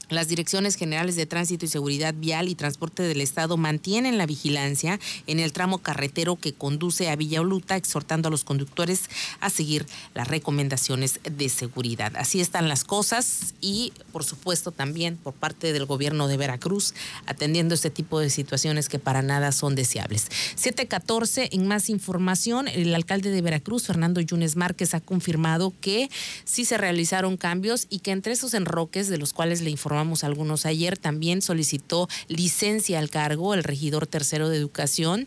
las 0.08 0.28
direcciones 0.28 0.76
generales 0.76 1.16
de 1.16 1.26
tránsito 1.26 1.66
y 1.66 1.68
seguridad 1.68 2.14
vial 2.16 2.48
y 2.48 2.54
transporte 2.54 3.02
del 3.02 3.20
Estado 3.20 3.56
mantienen 3.56 4.16
la 4.16 4.26
vigilancia 4.26 4.98
en 5.26 5.38
el 5.38 5.52
tramo 5.52 5.78
carretero 5.78 6.36
que 6.36 6.54
conduce 6.54 7.10
a 7.10 7.16
Villa 7.16 7.40
Oluta, 7.42 7.76
exhortando 7.76 8.28
a 8.28 8.30
los 8.30 8.44
conductores 8.44 9.02
a 9.40 9.50
seguir 9.50 9.86
las 10.14 10.28
recomendaciones 10.28 11.20
de 11.24 11.48
seguridad. 11.48 12.12
Así 12.16 12.40
están 12.40 12.68
las 12.68 12.84
cosas 12.84 13.54
y, 13.60 13.92
por 14.12 14.24
supuesto, 14.24 14.72
también 14.72 15.16
por 15.16 15.34
parte 15.34 15.72
del 15.72 15.84
gobierno 15.84 16.26
de 16.26 16.36
Veracruz, 16.38 16.94
atendiendo 17.26 17.74
este 17.74 17.90
tipo 17.90 18.18
de 18.18 18.30
situaciones 18.30 18.88
que 18.88 18.98
para 18.98 19.20
nada 19.20 19.52
son 19.52 19.74
deseables. 19.74 20.28
714, 20.54 21.50
en 21.52 21.66
más 21.66 21.90
información, 21.90 22.68
el 22.68 22.94
alcalde 22.94 23.30
de 23.30 23.42
Veracruz, 23.42 23.86
Fernando 23.86 24.20
Yunes 24.20 24.56
Márquez, 24.56 24.94
ha 24.94 25.00
confirmado 25.00 25.74
que 25.80 26.08
sí 26.44 26.64
se 26.64 26.78
realizaron 26.78 27.36
cambios 27.36 27.86
y 27.90 27.98
que 27.98 28.12
entre 28.12 28.32
esos 28.32 28.54
enroques 28.54 29.08
de 29.08 29.18
los 29.18 29.32
cuales 29.32 29.60
le 29.60 29.70
informó 29.70 29.97
algunos 30.22 30.64
ayer, 30.66 30.96
también 30.96 31.42
solicitó 31.42 32.08
licencia 32.28 32.98
al 32.98 33.10
cargo 33.10 33.54
el 33.54 33.64
regidor 33.64 34.06
tercero 34.06 34.48
de 34.48 34.56
educación, 34.56 35.26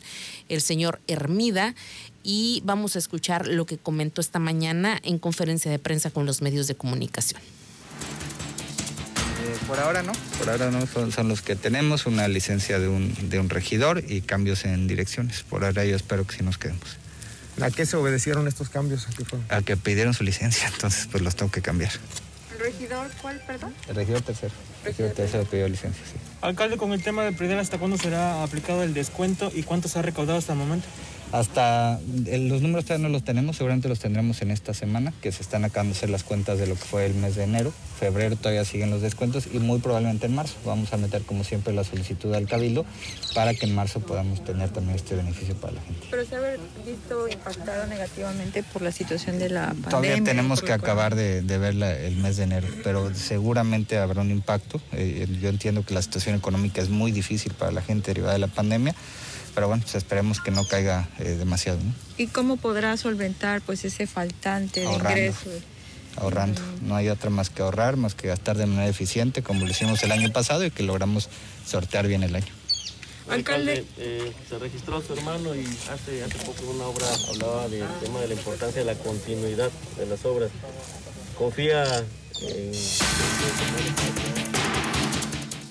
el 0.49 0.61
señor 0.61 1.01
Hermida, 1.07 1.75
y 2.23 2.61
vamos 2.65 2.95
a 2.95 2.99
escuchar 2.99 3.47
lo 3.47 3.65
que 3.65 3.77
comentó 3.77 4.21
esta 4.21 4.39
mañana 4.39 4.99
en 5.03 5.19
conferencia 5.19 5.69
de 5.69 5.79
prensa 5.79 6.11
con 6.11 6.25
los 6.25 6.41
medios 6.41 6.67
de 6.67 6.75
comunicación. 6.75 7.41
Eh, 9.43 9.57
por 9.67 9.79
ahora 9.79 10.03
no, 10.03 10.13
por 10.37 10.49
ahora 10.49 10.71
no, 10.71 10.85
son, 10.85 11.27
los 11.27 11.41
que 11.41 11.55
tenemos, 11.55 12.05
una 12.05 12.27
licencia 12.27 12.79
de 12.79 12.87
un, 12.87 13.29
de 13.29 13.39
un 13.39 13.49
regidor 13.49 14.03
y 14.07 14.21
cambios 14.21 14.65
en 14.65 14.87
direcciones. 14.87 15.43
Por 15.43 15.65
ahora 15.65 15.83
yo 15.83 15.95
espero 15.95 16.25
que 16.25 16.37
sí 16.37 16.43
nos 16.43 16.57
quedemos. 16.57 16.97
¿A 17.59 17.69
qué 17.71 17.85
se 17.85 17.97
obedecieron 17.97 18.47
estos 18.47 18.69
cambios? 18.69 19.07
¿A, 19.49 19.57
¿A 19.57 19.61
que 19.61 19.75
pidieron 19.75 20.13
su 20.13 20.23
licencia, 20.23 20.67
entonces 20.73 21.07
pues 21.11 21.23
los 21.23 21.35
tengo 21.35 21.51
que 21.51 21.61
cambiar 21.61 21.91
regidor 22.62 23.08
cuál, 23.22 23.41
perdón? 23.46 23.74
El 23.88 23.96
regidor 23.96 24.22
tercero. 24.22 24.53
El 24.84 24.86
regidor 24.91 25.12
tercero 25.12 25.44
pidió 25.46 25.68
licencia, 25.68 26.03
sí. 26.06 26.18
Alcalde, 26.41 26.77
con 26.77 26.91
el 26.94 27.03
tema 27.03 27.24
de 27.24 27.32
Pridel, 27.32 27.60
¿hasta 27.60 27.77
cuándo 27.77 27.98
será 27.98 28.44
aplicado 28.44 28.84
el 28.84 28.94
descuento 28.94 29.51
y 29.53 29.63
cuánto 29.63 29.88
se 29.88 30.00
ha 30.00 30.01
recaudado 30.01 30.39
hasta 30.39 30.53
el 30.53 30.60
momento? 30.60 30.88
Hasta 31.31 32.00
los 32.25 32.61
números 32.61 32.85
todavía 32.85 33.07
no 33.07 33.11
los 33.11 33.23
tenemos, 33.23 33.55
seguramente 33.55 33.88
los 33.88 34.00
tendremos 34.00 34.41
en 34.41 34.51
esta 34.51 34.73
semana, 34.73 35.13
que 35.21 35.31
se 35.31 35.41
están 35.41 35.63
acabando 35.63 35.93
de 35.93 35.97
hacer 35.97 36.09
las 36.09 36.23
cuentas 36.23 36.57
de 36.57 36.67
lo 36.67 36.75
que 36.75 36.81
fue 36.81 37.05
el 37.05 37.13
mes 37.13 37.35
de 37.35 37.43
enero. 37.43 37.71
Febrero 38.00 38.35
todavía 38.35 38.65
siguen 38.65 38.89
los 38.89 39.01
descuentos 39.01 39.47
y 39.51 39.59
muy 39.59 39.79
probablemente 39.79 40.25
en 40.25 40.35
marzo. 40.35 40.55
Vamos 40.65 40.91
a 40.91 40.97
meter 40.97 41.21
como 41.21 41.43
siempre 41.43 41.73
la 41.73 41.83
solicitud 41.83 42.33
al 42.33 42.47
cabildo 42.47 42.85
para 43.33 43.53
que 43.53 43.65
en 43.65 43.75
marzo 43.75 44.01
podamos 44.01 44.43
tener 44.43 44.71
también 44.71 44.95
este 44.95 45.15
beneficio 45.15 45.55
para 45.55 45.73
la 45.73 45.81
gente. 45.81 46.07
Pero 46.09 46.25
se 46.25 46.35
ha 46.35 46.39
visto 46.85 47.27
impactado 47.27 47.88
negativamente 47.88 48.63
por 48.63 48.81
la 48.81 48.91
situación 48.91 49.39
de 49.39 49.50
la 49.50 49.67
pandemia. 49.67 49.89
Todavía 49.89 50.23
tenemos 50.23 50.61
que 50.61 50.73
acabar 50.73 51.15
de, 51.15 51.41
ver 51.41 51.75
el 51.81 52.15
mes 52.17 52.38
de 52.38 52.43
enero, 52.43 52.67
pero 52.83 53.13
seguramente 53.15 53.97
habrá 53.97 54.21
un 54.21 54.31
impacto. 54.31 54.81
Eh, 54.91 55.27
yo 55.41 55.50
entiendo 55.50 55.85
que 55.85 55.93
la 55.93 56.01
situación 56.01 56.35
económica 56.35 56.81
es 56.81 56.89
muy 56.89 57.11
difícil 57.11 57.53
para 57.53 57.71
la 57.71 57.81
gente 57.81 58.07
derivada 58.07 58.33
de 58.33 58.39
la 58.39 58.47
pandemia 58.47 58.95
pero 59.53 59.67
bueno, 59.67 59.84
pues 59.84 59.96
esperemos 59.96 60.39
que 60.39 60.51
no 60.51 60.65
caiga 60.65 61.10
eh, 61.20 61.36
demasiado. 61.38 61.79
¿Y 62.17 62.27
cómo 62.27 62.58
podrá 62.58 62.96
solventar 62.98 63.62
pues 63.62 63.86
ese 63.86 64.08
faltante 64.08 64.81
de 64.81 64.86
ingresos? 64.91 65.63
Ahorrando, 66.17 66.62
mm. 66.62 66.88
no 66.88 66.96
hay 66.96 67.08
otra 67.08 67.29
más 67.29 67.50
que 67.50 67.62
ahorrar, 67.62 67.96
más 67.96 68.15
que 68.15 68.27
gastar 68.27 68.58
de 68.58 68.65
manera 68.65 68.88
eficiente 68.88 69.43
como 69.43 69.65
lo 69.65 69.72
hicimos 69.72 70.03
el 70.03 70.12
año 70.12 70.31
pasado 70.31 70.65
y 70.65 70.72
que 70.72 70.84
logramos 70.84 71.29
sortear 71.65 72.08
bien 72.08 72.24
el 72.24 72.36
año. 72.36 72.53
Alcalde, 73.29 73.86
eh, 73.98 74.34
se 74.50 74.58
registró 74.60 75.01
su 75.01 75.13
hermano 75.13 75.55
y 75.55 75.65
hace, 75.89 76.24
hace 76.24 76.38
poco 76.46 76.70
una 76.70 76.86
obra 76.86 77.05
hablaba 77.29 77.70
del 77.70 77.88
tema 78.01 78.20
de 78.20 78.27
la 78.27 78.34
importancia 78.34 78.81
de 78.81 78.86
la 78.86 78.96
continuidad 78.96 79.70
de 79.98 80.05
las 80.05 80.25
obras. 80.25 80.51
¿Confía 81.38 82.03
en... 82.41 82.74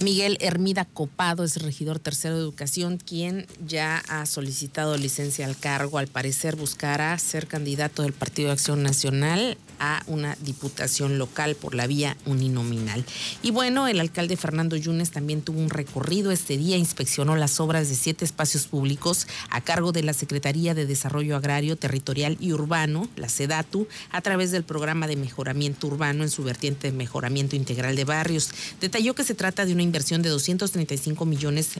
Miguel 0.02 0.38
Hermida 0.40 0.86
Copado 0.86 1.44
es 1.44 1.62
regidor 1.62 1.98
tercero 1.98 2.34
de 2.36 2.40
educación, 2.40 2.96
quien 2.96 3.46
ya 3.66 4.02
ha 4.08 4.24
solicitado 4.24 4.96
licencia 4.96 5.44
al 5.44 5.58
cargo. 5.58 5.98
Al 5.98 6.06
parecer 6.06 6.56
buscará 6.56 7.18
ser 7.18 7.46
candidato 7.46 8.02
del 8.02 8.14
Partido 8.14 8.48
de 8.48 8.54
Acción 8.54 8.82
Nacional 8.82 9.58
a 9.80 10.02
una 10.06 10.36
diputación 10.42 11.18
local 11.18 11.56
por 11.56 11.74
la 11.74 11.86
vía 11.86 12.16
uninominal. 12.26 13.04
Y 13.42 13.50
bueno, 13.50 13.88
el 13.88 13.98
alcalde 13.98 14.36
Fernando 14.36 14.76
Yunes 14.76 15.10
también 15.10 15.40
tuvo 15.40 15.58
un 15.58 15.70
recorrido 15.70 16.30
este 16.30 16.58
día, 16.58 16.76
inspeccionó 16.76 17.34
las 17.34 17.58
obras 17.60 17.88
de 17.88 17.96
siete 17.96 18.24
espacios 18.24 18.66
públicos 18.66 19.26
a 19.48 19.62
cargo 19.62 19.90
de 19.90 20.02
la 20.02 20.12
Secretaría 20.12 20.74
de 20.74 20.86
Desarrollo 20.86 21.34
Agrario, 21.34 21.76
Territorial 21.76 22.36
y 22.38 22.52
Urbano, 22.52 23.08
la 23.16 23.30
SEDATU, 23.30 23.88
a 24.10 24.20
través 24.20 24.50
del 24.50 24.64
programa 24.64 25.06
de 25.06 25.16
mejoramiento 25.16 25.86
urbano 25.86 26.22
en 26.22 26.30
su 26.30 26.44
vertiente 26.44 26.90
de 26.90 26.96
mejoramiento 26.96 27.56
integral 27.56 27.96
de 27.96 28.04
barrios. 28.04 28.50
Detalló 28.80 29.14
que 29.14 29.24
se 29.24 29.34
trata 29.34 29.64
de 29.64 29.72
una 29.72 29.82
inversión 29.82 30.20
de 30.20 30.28
235 30.28 31.24
millones 31.24 31.70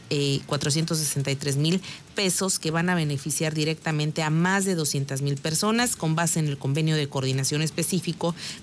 463 0.46 1.54
eh, 1.54 1.58
mil 1.58 1.82
pesos 2.14 2.58
que 2.58 2.70
van 2.70 2.88
a 2.88 2.94
beneficiar 2.94 3.52
directamente 3.54 4.22
a 4.22 4.30
más 4.30 4.64
de 4.64 4.74
200 4.74 5.20
mil 5.20 5.36
personas 5.36 5.96
con 5.96 6.14
base 6.14 6.38
en 6.38 6.48
el 6.48 6.56
convenio 6.56 6.96
de 6.96 7.08
coordinación 7.08 7.60
especial 7.60 7.89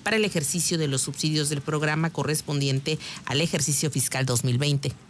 para 0.02 0.16
el 0.16 0.24
ejercicio 0.24 0.78
de 0.78 0.88
los 0.88 1.02
subsidios 1.02 1.48
del 1.48 1.60
programa 1.60 2.10
correspondiente 2.10 2.98
al 3.26 3.40
ejercicio 3.40 3.90
fiscal 3.90 4.26
2020. 4.26 5.07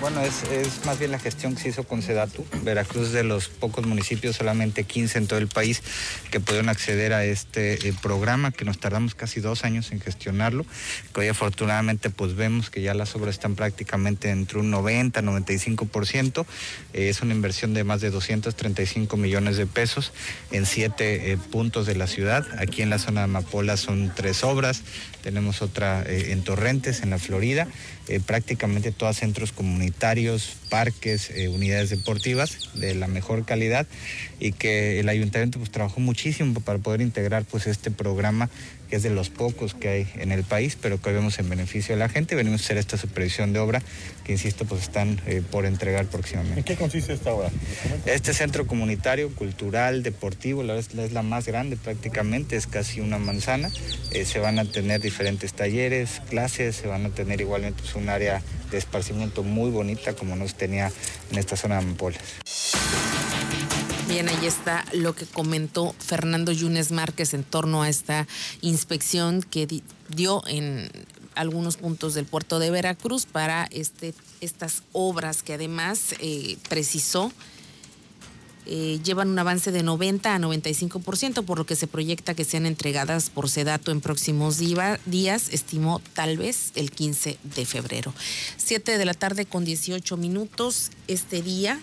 Bueno, 0.00 0.22
es, 0.22 0.86
más 0.86 0.98
bien 0.98 1.10
la 1.10 1.18
gestión 1.18 1.54
que 1.54 1.60
se 1.60 1.68
hizo 1.68 1.84
con 1.84 2.00
Sedatu. 2.00 2.46
Veracruz 2.62 3.12
de 3.12 3.22
los 3.22 3.48
pocos 3.48 3.84
municipios, 3.84 4.36
solamente 4.36 4.84
15 4.84 5.18
en 5.18 5.26
todo 5.26 5.38
el 5.38 5.46
país, 5.46 5.82
que 6.30 6.40
pudieron 6.40 6.70
acceder 6.70 7.12
a 7.12 7.26
este 7.26 7.86
eh, 7.86 7.94
programa, 8.00 8.50
que 8.50 8.64
nos 8.64 8.78
tardamos 8.78 9.14
casi 9.14 9.40
dos 9.40 9.62
años 9.62 9.92
en 9.92 10.00
gestionarlo, 10.00 10.64
que 11.12 11.20
hoy 11.20 11.28
afortunadamente 11.28 12.08
pues 12.08 12.34
vemos 12.34 12.70
que 12.70 12.80
ya 12.80 12.94
las 12.94 13.14
obras 13.14 13.34
están 13.34 13.56
prácticamente 13.56 14.30
entre 14.30 14.58
un 14.60 14.70
90, 14.70 15.20
95%. 15.20 16.46
Eh, 16.94 17.10
es 17.10 17.20
una 17.20 17.34
inversión 17.34 17.74
de 17.74 17.84
más 17.84 18.00
de 18.00 18.10
235 18.10 19.18
millones 19.18 19.58
de 19.58 19.66
pesos 19.66 20.14
en 20.50 20.64
siete 20.64 21.32
eh, 21.32 21.36
puntos 21.36 21.84
de 21.84 21.96
la 21.96 22.06
ciudad. 22.06 22.46
Aquí 22.58 22.80
en 22.80 22.88
la 22.88 22.98
zona 22.98 23.20
de 23.20 23.24
Amapola 23.24 23.76
son 23.76 24.10
tres 24.16 24.44
obras, 24.44 24.82
tenemos 25.22 25.62
otra 25.62 26.04
en 26.06 26.42
Torrentes, 26.42 27.02
en 27.02 27.10
la 27.10 27.18
Florida, 27.18 27.68
prácticamente 28.26 28.92
todas 28.92 29.18
centros 29.18 29.52
comunitarios 29.52 30.56
parques, 30.68 31.30
eh, 31.30 31.48
unidades 31.48 31.90
deportivas 31.90 32.70
de 32.74 32.94
la 32.94 33.06
mejor 33.06 33.44
calidad 33.44 33.86
y 34.40 34.52
que 34.52 34.98
el 34.98 35.08
ayuntamiento 35.08 35.58
pues 35.58 35.70
trabajó 35.70 36.00
muchísimo 36.00 36.58
para 36.60 36.78
poder 36.78 37.02
integrar 37.02 37.44
pues 37.44 37.66
este 37.66 37.90
programa 37.90 38.48
que 38.90 38.96
es 38.96 39.04
de 39.04 39.10
los 39.10 39.30
pocos 39.30 39.74
que 39.74 39.88
hay 39.88 40.08
en 40.16 40.32
el 40.32 40.42
país, 40.42 40.76
pero 40.80 41.00
que 41.00 41.12
vemos 41.12 41.38
en 41.38 41.48
beneficio 41.48 41.94
de 41.94 42.00
la 42.00 42.08
gente. 42.08 42.34
Venimos 42.34 42.60
a 42.60 42.64
hacer 42.64 42.76
esta 42.76 42.96
supervisión 42.96 43.52
de 43.52 43.60
obra 43.60 43.80
que, 44.24 44.32
insisto, 44.32 44.64
pues 44.64 44.82
están 44.82 45.20
eh, 45.26 45.42
por 45.48 45.64
entregar 45.64 46.06
próximamente. 46.06 46.58
¿En 46.58 46.64
qué 46.64 46.74
consiste 46.74 47.12
esta 47.12 47.32
obra? 47.32 47.50
Este 48.04 48.34
centro 48.34 48.66
comunitario, 48.66 49.32
cultural, 49.36 50.02
deportivo, 50.02 50.64
la 50.64 50.76
es, 50.76 50.92
la 50.92 51.22
más 51.22 51.46
grande 51.46 51.76
prácticamente, 51.76 52.56
es 52.56 52.66
casi 52.66 53.00
una 53.00 53.18
manzana. 53.18 53.70
Eh, 54.10 54.24
se 54.24 54.40
van 54.40 54.58
a 54.58 54.64
tener 54.64 55.00
diferentes 55.00 55.52
talleres, 55.52 56.20
clases, 56.28 56.74
se 56.74 56.88
van 56.88 57.06
a 57.06 57.10
tener 57.10 57.40
igualmente 57.40 57.80
pues, 57.82 57.94
un 57.94 58.08
área 58.08 58.42
de 58.72 58.78
esparcimiento 58.78 59.44
muy 59.44 59.70
bonita 59.70 60.14
como 60.14 60.34
nos 60.34 60.54
tenía 60.54 60.90
en 61.30 61.38
esta 61.38 61.56
zona 61.56 61.76
de 61.76 61.86
Ampolas. 61.86 62.20
Bien, 64.10 64.28
ahí 64.28 64.44
está 64.44 64.84
lo 64.92 65.14
que 65.14 65.24
comentó 65.24 65.94
Fernando 66.00 66.50
Yunes 66.50 66.90
Márquez 66.90 67.32
en 67.32 67.44
torno 67.44 67.84
a 67.84 67.88
esta 67.88 68.26
inspección 68.60 69.40
que 69.40 69.68
dio 70.08 70.42
en 70.48 70.90
algunos 71.36 71.76
puntos 71.76 72.14
del 72.14 72.24
puerto 72.26 72.58
de 72.58 72.72
Veracruz 72.72 73.24
para 73.24 73.68
este, 73.70 74.12
estas 74.40 74.82
obras 74.90 75.44
que 75.44 75.54
además 75.54 76.16
eh, 76.18 76.56
precisó 76.68 77.30
eh, 78.66 78.98
llevan 79.04 79.28
un 79.28 79.38
avance 79.38 79.70
de 79.70 79.84
90 79.84 80.34
a 80.34 80.38
95%, 80.40 81.44
por 81.44 81.58
lo 81.58 81.64
que 81.64 81.76
se 81.76 81.86
proyecta 81.86 82.34
que 82.34 82.44
sean 82.44 82.66
entregadas 82.66 83.30
por 83.30 83.48
Sedato 83.48 83.92
en 83.92 84.00
próximos 84.00 84.58
días, 84.58 85.48
estimó 85.52 86.02
tal 86.14 86.36
vez 86.36 86.72
el 86.74 86.90
15 86.90 87.38
de 87.44 87.64
febrero. 87.64 88.12
Siete 88.56 88.98
de 88.98 89.04
la 89.04 89.14
tarde 89.14 89.46
con 89.46 89.64
18 89.64 90.16
minutos 90.16 90.90
este 91.06 91.42
día 91.42 91.78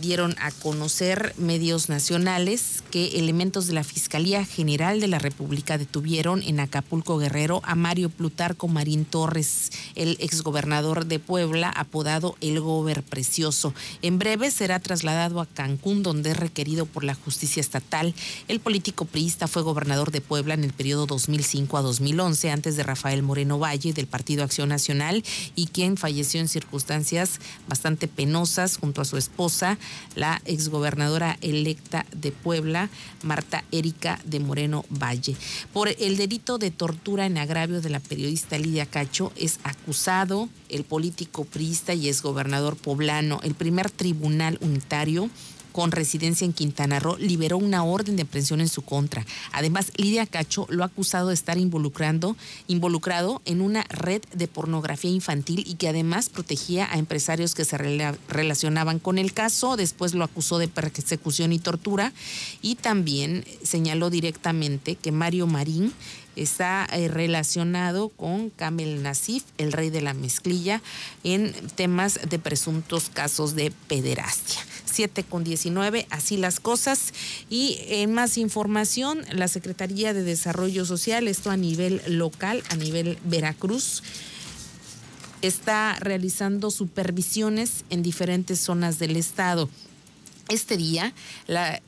dieron 0.00 0.34
a 0.40 0.50
conocer 0.50 1.34
medios 1.38 1.88
nacionales 1.88 2.82
que 2.90 3.18
elementos 3.18 3.66
de 3.66 3.74
la 3.74 3.84
Fiscalía 3.84 4.44
General 4.44 5.00
de 5.00 5.08
la 5.08 5.18
República 5.18 5.78
detuvieron 5.78 6.42
en 6.42 6.60
Acapulco 6.60 7.18
Guerrero 7.18 7.60
a 7.64 7.74
Mario 7.74 8.10
Plutarco 8.10 8.68
Marín 8.68 9.04
Torres, 9.04 9.70
el 9.94 10.16
exgobernador 10.20 11.06
de 11.06 11.18
Puebla, 11.18 11.70
apodado 11.70 12.36
El 12.40 12.60
Gober 12.60 13.02
Precioso. 13.02 13.74
En 14.02 14.18
breve 14.18 14.50
será 14.50 14.80
trasladado 14.80 15.40
a 15.40 15.46
Cancún, 15.46 16.02
donde 16.02 16.30
es 16.30 16.36
requerido 16.36 16.86
por 16.86 17.04
la 17.04 17.14
justicia 17.14 17.60
estatal. 17.60 18.14
El 18.48 18.60
político 18.60 19.04
priista 19.04 19.48
fue 19.48 19.62
gobernador 19.62 20.10
de 20.10 20.20
Puebla 20.20 20.54
en 20.54 20.64
el 20.64 20.72
periodo 20.72 21.06
2005 21.06 21.76
a 21.76 21.82
2011, 21.82 22.50
antes 22.50 22.76
de 22.76 22.82
Rafael 22.82 23.22
Moreno 23.22 23.58
Valle 23.58 23.92
del 23.92 24.06
Partido 24.06 24.44
Acción 24.44 24.68
Nacional, 24.68 25.24
y 25.54 25.66
quien 25.68 25.96
falleció 25.96 26.40
en 26.40 26.48
circunstancias 26.48 27.40
bastante 27.68 28.08
penosas 28.08 28.76
junto 28.76 29.00
a 29.00 29.04
su 29.04 29.16
esposa 29.16 29.78
la 30.14 30.40
exgobernadora 30.44 31.36
electa 31.40 32.06
de 32.14 32.32
Puebla, 32.32 32.90
Marta 33.22 33.64
Erika 33.72 34.20
de 34.24 34.40
Moreno 34.40 34.84
Valle. 34.90 35.36
Por 35.72 35.88
el 35.88 36.16
delito 36.16 36.58
de 36.58 36.70
tortura 36.70 37.26
en 37.26 37.38
agravio 37.38 37.80
de 37.80 37.90
la 37.90 38.00
periodista 38.00 38.58
Lidia 38.58 38.86
Cacho 38.86 39.32
es 39.36 39.58
acusado 39.64 40.48
el 40.68 40.84
político 40.84 41.44
priista 41.44 41.94
y 41.94 42.08
exgobernador 42.08 42.76
poblano. 42.76 43.40
El 43.42 43.54
primer 43.54 43.90
tribunal 43.90 44.58
unitario 44.60 45.30
con 45.74 45.90
residencia 45.90 46.44
en 46.44 46.52
Quintana 46.52 47.00
Roo 47.00 47.16
liberó 47.18 47.58
una 47.58 47.82
orden 47.82 48.14
de 48.14 48.22
aprehensión 48.22 48.60
en 48.60 48.68
su 48.68 48.82
contra. 48.82 49.26
Además, 49.50 49.90
Lidia 49.96 50.24
Cacho 50.24 50.68
lo 50.70 50.84
ha 50.84 50.86
acusado 50.86 51.30
de 51.30 51.34
estar 51.34 51.58
involucrando, 51.58 52.36
involucrado 52.68 53.42
en 53.44 53.60
una 53.60 53.82
red 53.88 54.22
de 54.32 54.46
pornografía 54.46 55.10
infantil 55.10 55.64
y 55.66 55.74
que 55.74 55.88
además 55.88 56.28
protegía 56.28 56.88
a 56.92 56.98
empresarios 56.98 57.56
que 57.56 57.64
se 57.64 57.76
relacionaban 57.76 59.00
con 59.00 59.18
el 59.18 59.32
caso. 59.32 59.76
Después 59.76 60.14
lo 60.14 60.22
acusó 60.22 60.58
de 60.58 60.68
persecución 60.68 61.52
y 61.52 61.58
tortura 61.58 62.12
y 62.62 62.76
también 62.76 63.44
señaló 63.64 64.10
directamente 64.10 64.94
que 64.94 65.10
Mario 65.10 65.48
Marín 65.48 65.92
está 66.36 66.86
eh, 66.92 67.08
relacionado 67.08 68.08
con 68.08 68.50
Kamel 68.50 69.02
Nasif, 69.02 69.44
el 69.58 69.72
rey 69.72 69.90
de 69.90 70.00
la 70.00 70.14
mezclilla, 70.14 70.82
en 71.22 71.52
temas 71.74 72.20
de 72.28 72.38
presuntos 72.38 73.10
casos 73.12 73.54
de 73.54 73.72
pederastia. 73.88 74.60
7 74.84 75.24
con 75.24 75.44
19, 75.44 76.06
así 76.10 76.36
las 76.36 76.60
cosas. 76.60 77.12
Y 77.50 77.78
en 77.88 78.12
más 78.14 78.38
información, 78.38 79.24
la 79.32 79.48
Secretaría 79.48 80.14
de 80.14 80.22
Desarrollo 80.22 80.84
Social, 80.84 81.28
esto 81.28 81.50
a 81.50 81.56
nivel 81.56 82.00
local, 82.06 82.62
a 82.70 82.76
nivel 82.76 83.18
Veracruz, 83.24 84.02
está 85.42 85.96
realizando 86.00 86.70
supervisiones 86.70 87.84
en 87.90 88.02
diferentes 88.02 88.60
zonas 88.60 88.98
del 88.98 89.16
estado. 89.16 89.68
Este 90.50 90.76
día 90.76 91.14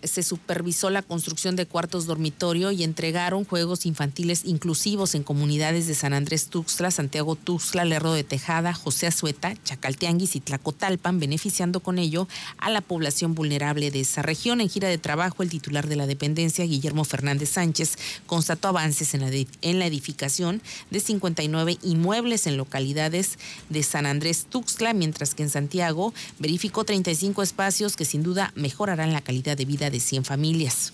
se 0.03 0.23
supervisó 0.23 0.89
la 0.89 1.03
construcción 1.03 1.57
de 1.57 1.67
cuartos 1.67 2.07
dormitorio 2.07 2.73
y 2.73 2.85
entregaron 2.85 3.45
juegos 3.45 3.85
infantiles 3.85 4.47
inclusivos 4.47 5.15
en 5.15 5.25
comunidades 5.25 5.87
de 5.87 5.95
San 5.95 6.15
Andrés 6.15 6.47
Tuxtla, 6.47 6.91
Santiago 6.91 7.37
Tuxtla, 7.37 7.85
Lerro 7.85 8.13
de 8.13 8.25
Tejada, 8.25 8.73
José 8.73 9.09
Azueta, 9.09 9.55
Chacaltianguis 9.65 10.37
y 10.37 10.41
Tlacotalpan, 10.41 11.21
beneficiando 11.21 11.81
con 11.81 11.99
ello 11.99 12.29
a 12.57 12.71
la 12.71 12.81
población 12.81 13.35
vulnerable 13.35 13.91
de 13.91 14.01
esa 14.01 14.23
región. 14.23 14.63
En 14.63 14.71
gira 14.71 14.89
de 14.89 14.97
trabajo, 14.97 15.43
el 15.43 15.51
titular 15.51 15.87
de 15.87 15.97
la 15.97 16.07
dependencia, 16.07 16.65
Guillermo 16.65 17.05
Fernández 17.05 17.51
Sánchez, 17.51 17.99
constató 18.25 18.69
avances 18.69 19.13
en 19.13 19.21
la, 19.21 19.47
en 19.61 19.79
la 19.79 19.87
edificación 19.87 20.63
de 20.91 21.01
59 21.01 21.77
inmuebles 21.83 22.47
en 22.47 22.57
localidades 22.57 23.39
de 23.69 23.83
San 23.83 24.07
Andrés 24.07 24.47
Tuxtla, 24.49 24.95
mientras 24.95 25.35
que 25.35 25.43
en 25.43 25.51
Santiago 25.51 26.15
verificó 26.39 26.85
35 26.85 27.43
espacios 27.43 27.97
que 27.97 28.07
sin 28.07 28.23
duda 28.23 28.46
mejorarán 28.55 29.13
la 29.13 29.21
calidad 29.21 29.57
de 29.57 29.65
vida 29.65 29.91
de 29.91 30.01
100 30.01 30.25
familias. 30.25 30.93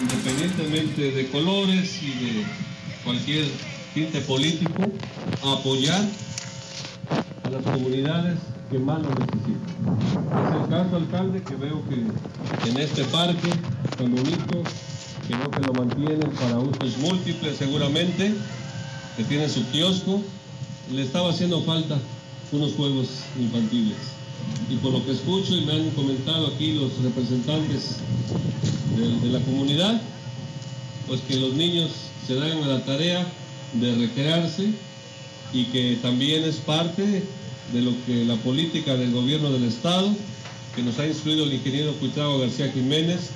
Independientemente 0.00 1.12
de 1.12 1.28
colores 1.28 2.02
y 2.02 2.08
de 2.08 2.44
cualquier 3.04 3.46
tinte 3.94 4.20
político, 4.22 4.90
apoyar 5.42 6.02
a 7.44 7.50
las 7.50 7.62
comunidades 7.62 8.38
que 8.70 8.78
más 8.78 9.02
lo 9.02 9.10
necesitan. 9.10 9.60
Es 10.48 10.62
el 10.62 10.68
caso, 10.68 10.96
alcalde, 10.96 11.42
que 11.42 11.54
veo 11.54 11.82
que 11.88 12.70
en 12.70 12.76
este 12.78 13.04
parque 13.04 13.50
tan 13.96 14.14
bonito, 14.14 14.62
que 15.28 15.36
veo 15.36 15.50
que 15.50 15.60
lo 15.60 15.72
mantienen 15.74 16.30
para 16.32 16.58
usos 16.58 16.98
múltiples 16.98 17.56
seguramente, 17.58 18.34
que 19.16 19.24
tiene 19.24 19.48
su 19.48 19.64
kiosco, 19.70 20.22
le 20.90 21.02
estaba 21.02 21.30
haciendo 21.30 21.62
falta 21.62 21.98
unos 22.50 22.72
juegos 22.74 23.08
infantiles 23.38 24.21
y 24.70 24.76
por 24.76 24.92
lo 24.92 25.04
que 25.04 25.12
escucho 25.12 25.56
y 25.56 25.62
me 25.62 25.72
han 25.72 25.90
comentado 25.90 26.46
aquí 26.46 26.72
los 26.72 26.96
representantes 27.02 27.96
de, 28.96 29.28
la 29.28 29.40
comunidad, 29.40 30.00
pues 31.06 31.20
que 31.22 31.36
los 31.36 31.54
niños 31.54 31.90
se 32.26 32.34
dan 32.34 32.62
a 32.62 32.66
la 32.66 32.84
tarea 32.84 33.26
de 33.74 33.94
recrearse 33.96 34.70
y 35.52 35.64
que 35.66 35.98
también 36.00 36.44
es 36.44 36.56
parte 36.56 37.22
de 37.72 37.82
lo 37.82 37.92
que 38.06 38.24
la 38.24 38.36
política 38.36 38.96
del 38.96 39.12
gobierno 39.12 39.50
del 39.50 39.64
Estado, 39.64 40.14
que 40.74 40.82
nos 40.82 40.98
ha 40.98 41.06
instruido 41.06 41.44
el 41.44 41.52
ingeniero 41.52 41.92
Cuitrago 41.94 42.38
García 42.38 42.70
Jiménez, 42.72 43.30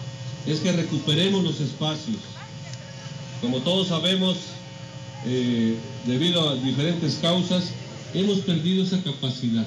es 0.46 0.61
que 0.61 0.72
recuperemos 0.72 1.42
los 1.42 1.61
espacios. 1.61 2.18
Como 3.40 3.59
todos 3.61 3.88
sabemos, 3.88 4.37
eh, 5.26 5.74
debido 6.07 6.48
a 6.48 6.55
diferentes 6.57 7.16
causas, 7.16 7.70
hemos 8.14 8.38
perdido 8.38 8.85
esa 8.85 9.02
capacidad. 9.02 9.66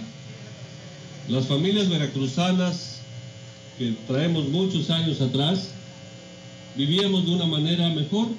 Las 1.29 1.45
familias 1.45 1.87
veracruzanas 1.89 3.01
que 3.77 3.95
traemos 4.07 4.49
muchos 4.49 4.89
años 4.89 5.21
atrás, 5.21 5.69
vivíamos 6.75 7.23
de 7.23 7.35
una 7.35 7.45
manera 7.45 7.87
mejor. 7.89 8.29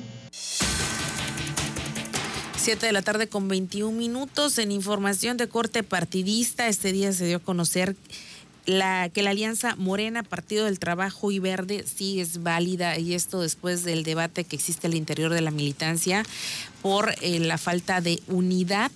Siete 2.56 2.86
de 2.86 2.92
la 2.92 3.02
tarde 3.02 3.28
con 3.28 3.46
21 3.46 3.96
minutos 3.96 4.58
en 4.58 4.72
información 4.72 5.36
de 5.36 5.48
corte 5.48 5.84
partidista. 5.84 6.66
Este 6.66 6.90
día 6.90 7.12
se 7.12 7.26
dio 7.26 7.36
a 7.36 7.40
conocer 7.40 7.94
la, 8.66 9.08
que 9.08 9.22
la 9.22 9.30
alianza 9.30 9.76
Morena, 9.76 10.24
Partido 10.24 10.64
del 10.64 10.80
Trabajo 10.80 11.30
y 11.30 11.38
Verde 11.38 11.84
sí 11.86 12.20
es 12.20 12.42
válida 12.42 12.98
y 12.98 13.14
esto 13.14 13.40
después 13.40 13.84
del 13.84 14.02
debate 14.02 14.42
que 14.42 14.56
existe 14.56 14.88
al 14.88 14.94
interior 14.94 15.32
de 15.32 15.42
la 15.42 15.52
militancia 15.52 16.24
por 16.82 17.14
eh, 17.22 17.38
la 17.38 17.56
falta 17.56 18.00
de 18.00 18.20
unidad 18.26 18.90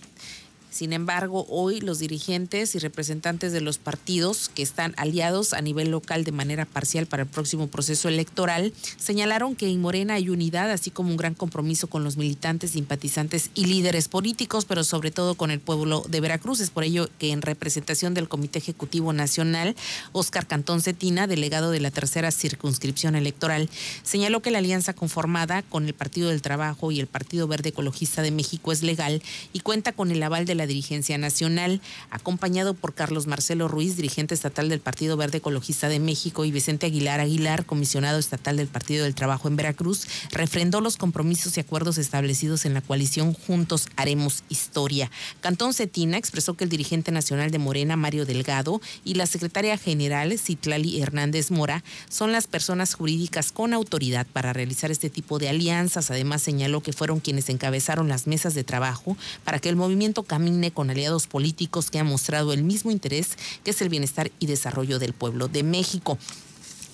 sin 0.74 0.92
embargo, 0.92 1.46
hoy 1.48 1.80
los 1.80 2.00
dirigentes 2.00 2.74
y 2.74 2.80
representantes 2.80 3.52
de 3.52 3.60
los 3.60 3.78
partidos 3.78 4.50
que 4.52 4.64
están 4.64 4.92
aliados 4.96 5.52
a 5.52 5.60
nivel 5.60 5.92
local 5.92 6.24
de 6.24 6.32
manera 6.32 6.64
parcial 6.64 7.06
para 7.06 7.22
el 7.22 7.28
próximo 7.28 7.68
proceso 7.68 8.08
electoral 8.08 8.72
señalaron 8.96 9.54
que 9.54 9.68
en 9.68 9.80
Morena 9.80 10.14
hay 10.14 10.30
unidad, 10.30 10.72
así 10.72 10.90
como 10.90 11.10
un 11.10 11.16
gran 11.16 11.34
compromiso 11.34 11.86
con 11.86 12.02
los 12.02 12.16
militantes, 12.16 12.72
simpatizantes 12.72 13.52
y 13.54 13.66
líderes 13.66 14.08
políticos, 14.08 14.64
pero 14.64 14.82
sobre 14.82 15.12
todo 15.12 15.36
con 15.36 15.52
el 15.52 15.60
pueblo 15.60 16.04
de 16.08 16.20
Veracruz. 16.20 16.58
Es 16.58 16.70
por 16.70 16.82
ello 16.82 17.08
que 17.20 17.30
en 17.30 17.42
representación 17.42 18.12
del 18.12 18.28
Comité 18.28 18.58
Ejecutivo 18.58 19.12
Nacional, 19.12 19.76
Óscar 20.10 20.48
Cantón 20.48 20.82
Cetina, 20.82 21.28
delegado 21.28 21.70
de 21.70 21.78
la 21.78 21.92
tercera 21.92 22.32
circunscripción 22.32 23.14
electoral, 23.14 23.70
señaló 24.02 24.42
que 24.42 24.50
la 24.50 24.58
alianza 24.58 24.92
conformada 24.92 25.62
con 25.62 25.86
el 25.86 25.94
Partido 25.94 26.30
del 26.30 26.42
Trabajo 26.42 26.90
y 26.90 26.98
el 26.98 27.06
Partido 27.06 27.46
Verde 27.46 27.68
Ecologista 27.68 28.22
de 28.22 28.32
México 28.32 28.72
es 28.72 28.82
legal 28.82 29.22
y 29.52 29.60
cuenta 29.60 29.92
con 29.92 30.10
el 30.10 30.20
aval 30.20 30.46
de 30.46 30.56
la 30.56 30.63
dirigencia 30.66 31.18
nacional, 31.18 31.80
acompañado 32.10 32.74
por 32.74 32.94
Carlos 32.94 33.26
Marcelo 33.26 33.68
Ruiz, 33.68 33.96
dirigente 33.96 34.34
estatal 34.34 34.68
del 34.68 34.80
Partido 34.80 35.16
Verde 35.16 35.38
Ecologista 35.38 35.88
de 35.88 36.00
México, 36.00 36.44
y 36.44 36.50
Vicente 36.50 36.86
Aguilar 36.86 37.20
Aguilar, 37.20 37.66
comisionado 37.66 38.18
estatal 38.18 38.56
del 38.56 38.68
Partido 38.68 39.04
del 39.04 39.14
Trabajo 39.14 39.48
en 39.48 39.56
Veracruz, 39.56 40.06
refrendó 40.30 40.80
los 40.80 40.96
compromisos 40.96 41.56
y 41.56 41.60
acuerdos 41.60 41.98
establecidos 41.98 42.64
en 42.64 42.74
la 42.74 42.80
coalición 42.80 43.34
Juntos 43.34 43.88
Haremos 43.96 44.44
Historia. 44.48 45.10
Cantón 45.40 45.74
Cetina 45.74 46.16
expresó 46.16 46.54
que 46.54 46.64
el 46.64 46.70
dirigente 46.70 47.12
nacional 47.12 47.50
de 47.50 47.58
Morena, 47.58 47.96
Mario 47.96 48.26
Delgado, 48.26 48.80
y 49.04 49.14
la 49.14 49.26
secretaria 49.26 49.76
general, 49.78 50.38
Citlali 50.38 51.00
Hernández 51.00 51.50
Mora, 51.50 51.84
son 52.08 52.32
las 52.32 52.46
personas 52.46 52.94
jurídicas 52.94 53.52
con 53.52 53.72
autoridad 53.74 54.26
para 54.32 54.52
realizar 54.52 54.90
este 54.90 55.10
tipo 55.10 55.38
de 55.38 55.48
alianzas. 55.48 56.10
Además, 56.10 56.42
señaló 56.42 56.80
que 56.80 56.92
fueron 56.92 57.20
quienes 57.20 57.48
encabezaron 57.48 58.08
las 58.08 58.26
mesas 58.26 58.54
de 58.54 58.64
trabajo 58.64 59.16
para 59.44 59.58
que 59.58 59.68
el 59.68 59.76
movimiento 59.76 60.22
camine 60.22 60.53
con 60.72 60.90
aliados 60.90 61.26
políticos 61.26 61.90
que 61.90 61.98
han 61.98 62.06
mostrado 62.06 62.52
el 62.52 62.62
mismo 62.62 62.90
interés 62.90 63.36
que 63.64 63.70
es 63.70 63.82
el 63.82 63.88
bienestar 63.88 64.30
y 64.38 64.46
desarrollo 64.46 64.98
del 64.98 65.12
pueblo 65.12 65.48
de 65.48 65.62
México. 65.62 66.18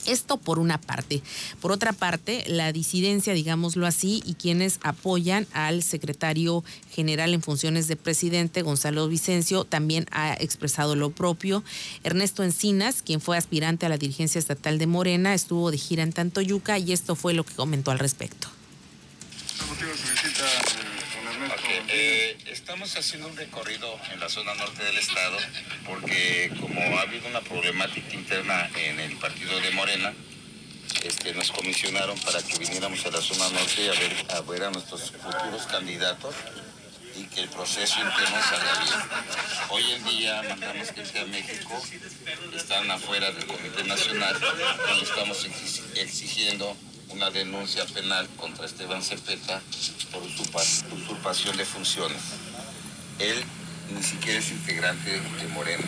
Esto 0.07 0.39
por 0.39 0.59
una 0.59 0.81
parte. 0.81 1.23
Por 1.61 1.73
otra 1.73 1.93
parte, 1.93 2.43
la 2.47 2.73
disidencia, 2.73 3.35
digámoslo 3.35 3.87
así, 3.87 4.23
y 4.25 4.33
quienes 4.33 4.81
apoyan 4.83 5.47
al 5.53 5.83
secretario 5.83 6.65
general 6.91 7.35
en 7.35 7.43
funciones 7.43 7.87
de 7.87 7.97
presidente, 7.97 8.63
Gonzalo 8.63 9.07
Vicencio, 9.09 9.65
también 9.65 10.07
ha 10.11 10.33
expresado 10.33 10.97
lo 10.97 11.11
propio. 11.11 11.63
Ernesto 12.03 12.43
Encinas, 12.43 13.03
quien 13.03 13.21
fue 13.21 13.37
aspirante 13.37 13.85
a 13.85 13.91
la 13.91 13.99
dirigencia 13.99 14.39
estatal 14.39 14.79
de 14.79 14.87
Morena, 14.87 15.35
estuvo 15.35 15.71
de 15.71 15.77
gira 15.77 16.03
en 16.03 16.15
Tantoyuca 16.15 16.79
y 16.79 16.93
esto 16.93 17.15
fue 17.15 17.35
lo 17.35 17.45
que 17.45 17.55
comentó 17.55 17.91
al 17.91 17.99
respecto. 17.99 18.49
Eh, 21.93 22.39
estamos 22.47 22.97
haciendo 22.97 23.27
un 23.27 23.37
recorrido 23.37 23.99
en 24.13 24.21
la 24.21 24.29
zona 24.29 24.55
norte 24.55 24.85
del 24.85 24.97
estado 24.97 25.37
porque 25.85 26.53
como 26.61 26.81
ha 26.97 27.03
habido 27.03 27.27
una 27.27 27.41
problemática 27.41 28.15
interna 28.15 28.71
en 28.77 29.01
el 29.01 29.17
partido 29.17 29.59
de 29.59 29.73
Morena, 29.73 30.13
este, 31.03 31.35
nos 31.35 31.51
comisionaron 31.51 32.17
para 32.21 32.41
que 32.43 32.59
viniéramos 32.59 33.05
a 33.07 33.11
la 33.11 33.21
zona 33.21 33.49
norte 33.49 33.89
a 33.89 33.99
ver, 33.99 34.27
a 34.37 34.41
ver 34.43 34.63
a 34.63 34.71
nuestros 34.71 35.11
futuros 35.11 35.67
candidatos 35.67 36.37
y 37.17 37.25
que 37.25 37.41
el 37.41 37.49
proceso 37.49 37.99
interno 37.99 38.41
salga 38.41 38.85
bien. 38.85 39.01
Hoy 39.71 39.91
en 39.91 40.05
día 40.05 40.43
mandamos 40.49 40.93
gente 40.93 41.19
a 41.19 41.25
México, 41.25 41.83
están 42.55 42.89
afuera 42.89 43.33
del 43.33 43.47
Comité 43.47 43.83
Nacional 43.83 44.37
y 44.97 45.03
estamos 45.03 45.45
exigiendo 45.97 46.77
una 47.09 47.31
denuncia 47.31 47.85
penal 47.87 48.29
contra 48.37 48.67
Esteban 48.67 49.03
Cepeta 49.03 49.61
por 50.13 50.23
usurpación 50.23 51.57
de 51.57 51.65
funciones. 51.65 52.21
Él 53.19 53.43
ni 53.95 54.03
siquiera 54.03 54.39
es 54.39 54.51
integrante 54.51 55.11
de 55.11 55.49
Morena. 55.53 55.85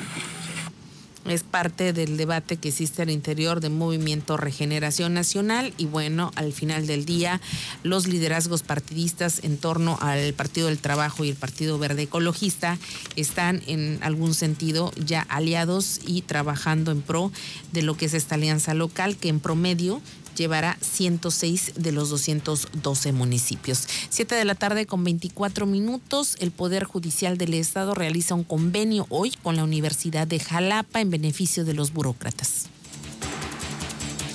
Es 1.25 1.45
parte 1.45 1.93
del 1.93 2.17
debate 2.17 2.57
que 2.57 2.71
existe 2.71 3.01
al 3.03 3.11
interior 3.11 3.61
del 3.61 3.71
movimiento 3.71 4.37
Regeneración 4.37 5.15
Nacional 5.15 5.73
y 5.79 5.87
bueno, 5.87 6.33
al 6.35 6.53
final 6.53 6.89
del 6.89 7.05
día 7.05 7.41
los 7.85 8.09
liderazgos 8.09 8.65
partidistas 8.65 9.45
en 9.45 9.57
torno 9.57 9.99
al 10.01 10.33
Partido 10.33 10.67
del 10.67 10.79
Trabajo 10.79 11.25
y 11.25 11.31
el 11.31 11.37
Partido 11.37 11.79
Verde 11.79 12.03
Ecologista 12.03 12.77
están 13.15 13.63
en 13.69 14.01
algún 14.03 14.35
sentido 14.35 14.91
ya 14.97 15.23
aliados 15.29 16.01
y 16.05 16.23
trabajando 16.23 16.91
en 16.91 17.03
pro 17.03 17.31
de 17.71 17.83
lo 17.83 17.97
que 17.97 18.07
es 18.07 18.15
esta 18.15 18.35
alianza 18.35 18.75
local 18.75 19.17
que 19.17 19.29
en 19.29 19.39
promedio 19.39 20.03
llevará 20.37 20.77
106 20.81 21.73
de 21.77 21.93
los 21.93 22.11
212 22.11 23.13
municipios. 23.13 23.87
Siete 24.09 24.35
de 24.35 24.45
la 24.45 24.55
tarde 24.55 24.87
con 24.87 25.05
24 25.05 25.67
minutos, 25.67 26.37
el 26.41 26.51
Poder 26.51 26.85
Judicial 26.85 27.39
del 27.39 27.55
Estado 27.55 27.95
realiza 27.95 28.35
un 28.35 28.45
convenio 28.45 29.07
hoy 29.09 29.33
con 29.43 29.57
la 29.57 29.65
Universidad 29.65 30.27
de 30.27 30.41
Jalapa 30.41 31.01
en 31.01 31.11
beneficio 31.11 31.65
de 31.65 31.75
los 31.75 31.93
burócratas 31.93 32.69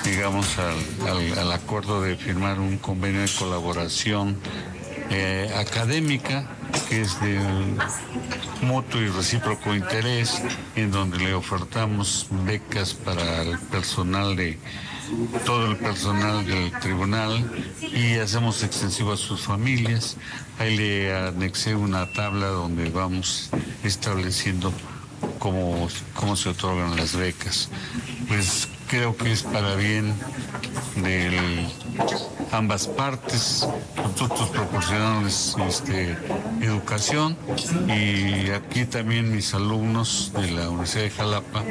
llegamos 0.08 0.48
al, 0.58 1.52
acuerdo 1.52 2.02
de 2.02 2.16
firmar 2.16 2.60
un 2.60 2.78
convenio 2.78 3.22
de 3.22 3.30
colaboración 3.38 4.38
eh, 5.10 5.52
académica 5.58 6.48
que 6.88 7.02
es 7.02 7.20
de 7.22 7.40
mutuo 8.62 9.02
y 9.02 9.08
recíproco 9.08 9.76
interés, 9.76 10.42
en 10.76 10.92
donde 10.92 11.18
le 11.18 11.34
ofertamos 11.34 12.28
becas 12.46 12.94
para 12.94 13.42
el 13.42 13.60
personal 13.60 14.36
de 14.36 14.58
todo 15.46 15.72
el 15.72 15.78
personal 15.78 16.46
del 16.46 16.72
tribunal 16.80 17.50
y 17.82 18.16
hacemos 18.16 18.64
extensivo 18.64 19.14
a 19.14 19.18
sus 19.18 19.42
familias. 19.42 20.18
Ahí 20.60 20.76
le 20.76 21.16
anexé 21.16 21.76
una 21.76 22.12
tabla 22.14 22.48
donde 22.48 22.90
vamos 22.90 23.50
estableciendo 23.84 24.74
cómo, 25.40 25.88
cómo 26.14 26.36
se 26.36 26.50
otorgan 26.50 26.96
las 26.96 27.16
becas. 27.16 27.70
Pues 28.28 28.68
creo 28.88 29.16
que 29.16 29.32
es 29.32 29.44
para 29.44 29.76
bien 29.76 30.14
de 30.96 31.68
ambas 32.52 32.88
partes. 32.88 33.68
Nosotros 33.96 34.50
proporcionamos 34.50 35.56
este, 35.68 36.18
educación 36.62 37.38
y 37.88 38.50
aquí 38.52 38.86
también 38.86 39.34
mis 39.34 39.54
alumnos 39.54 40.32
de 40.34 40.52
la 40.52 40.70
Universidad 40.70 41.04
de 41.04 41.10
Jalapa, 41.12 41.64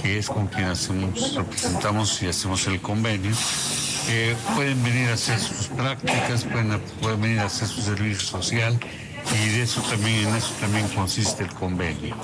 que 0.00 0.18
es 0.18 0.28
con 0.28 0.46
quien 0.46 0.66
hacemos, 0.66 1.34
representamos 1.34 2.22
y 2.22 2.28
hacemos 2.28 2.66
el 2.66 2.80
convenio, 2.80 3.34
pueden 4.54 4.82
venir 4.82 5.08
a 5.10 5.14
hacer 5.14 5.38
sus 5.38 5.68
prácticas, 5.68 6.44
pueden, 6.44 6.80
pueden 7.00 7.20
venir 7.20 7.40
a 7.40 7.46
hacer 7.46 7.68
su 7.68 7.82
servicio 7.82 8.26
social 8.26 8.78
y 9.34 9.48
de 9.48 9.62
eso 9.62 9.82
también, 9.82 10.28
en 10.28 10.36
eso 10.36 10.52
también 10.60 10.88
consiste 10.88 11.44
el 11.44 11.52
convenio. 11.54 12.16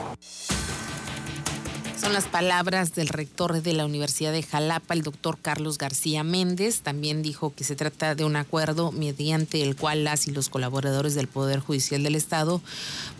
Son 2.07 2.12
las 2.12 2.29
palabras 2.29 2.95
del 2.95 3.09
rector 3.09 3.61
de 3.62 3.73
la 3.73 3.85
Universidad 3.85 4.31
de 4.31 4.45
Jalapa, 4.45 4.95
el 4.95 5.03
doctor 5.03 5.38
Carlos 5.42 5.77
García 5.77 6.23
Méndez. 6.23 6.83
También 6.83 7.21
dijo 7.21 7.53
que 7.53 7.64
se 7.64 7.75
trata 7.75 8.14
de 8.14 8.25
un 8.25 8.37
acuerdo 8.37 8.92
mediante 8.92 9.61
el 9.64 9.75
cual 9.75 10.05
las 10.05 10.29
y 10.29 10.31
los 10.31 10.49
colaboradores 10.49 11.16
del 11.16 11.27
Poder 11.27 11.59
Judicial 11.59 12.05
del 12.05 12.14
Estado 12.14 12.62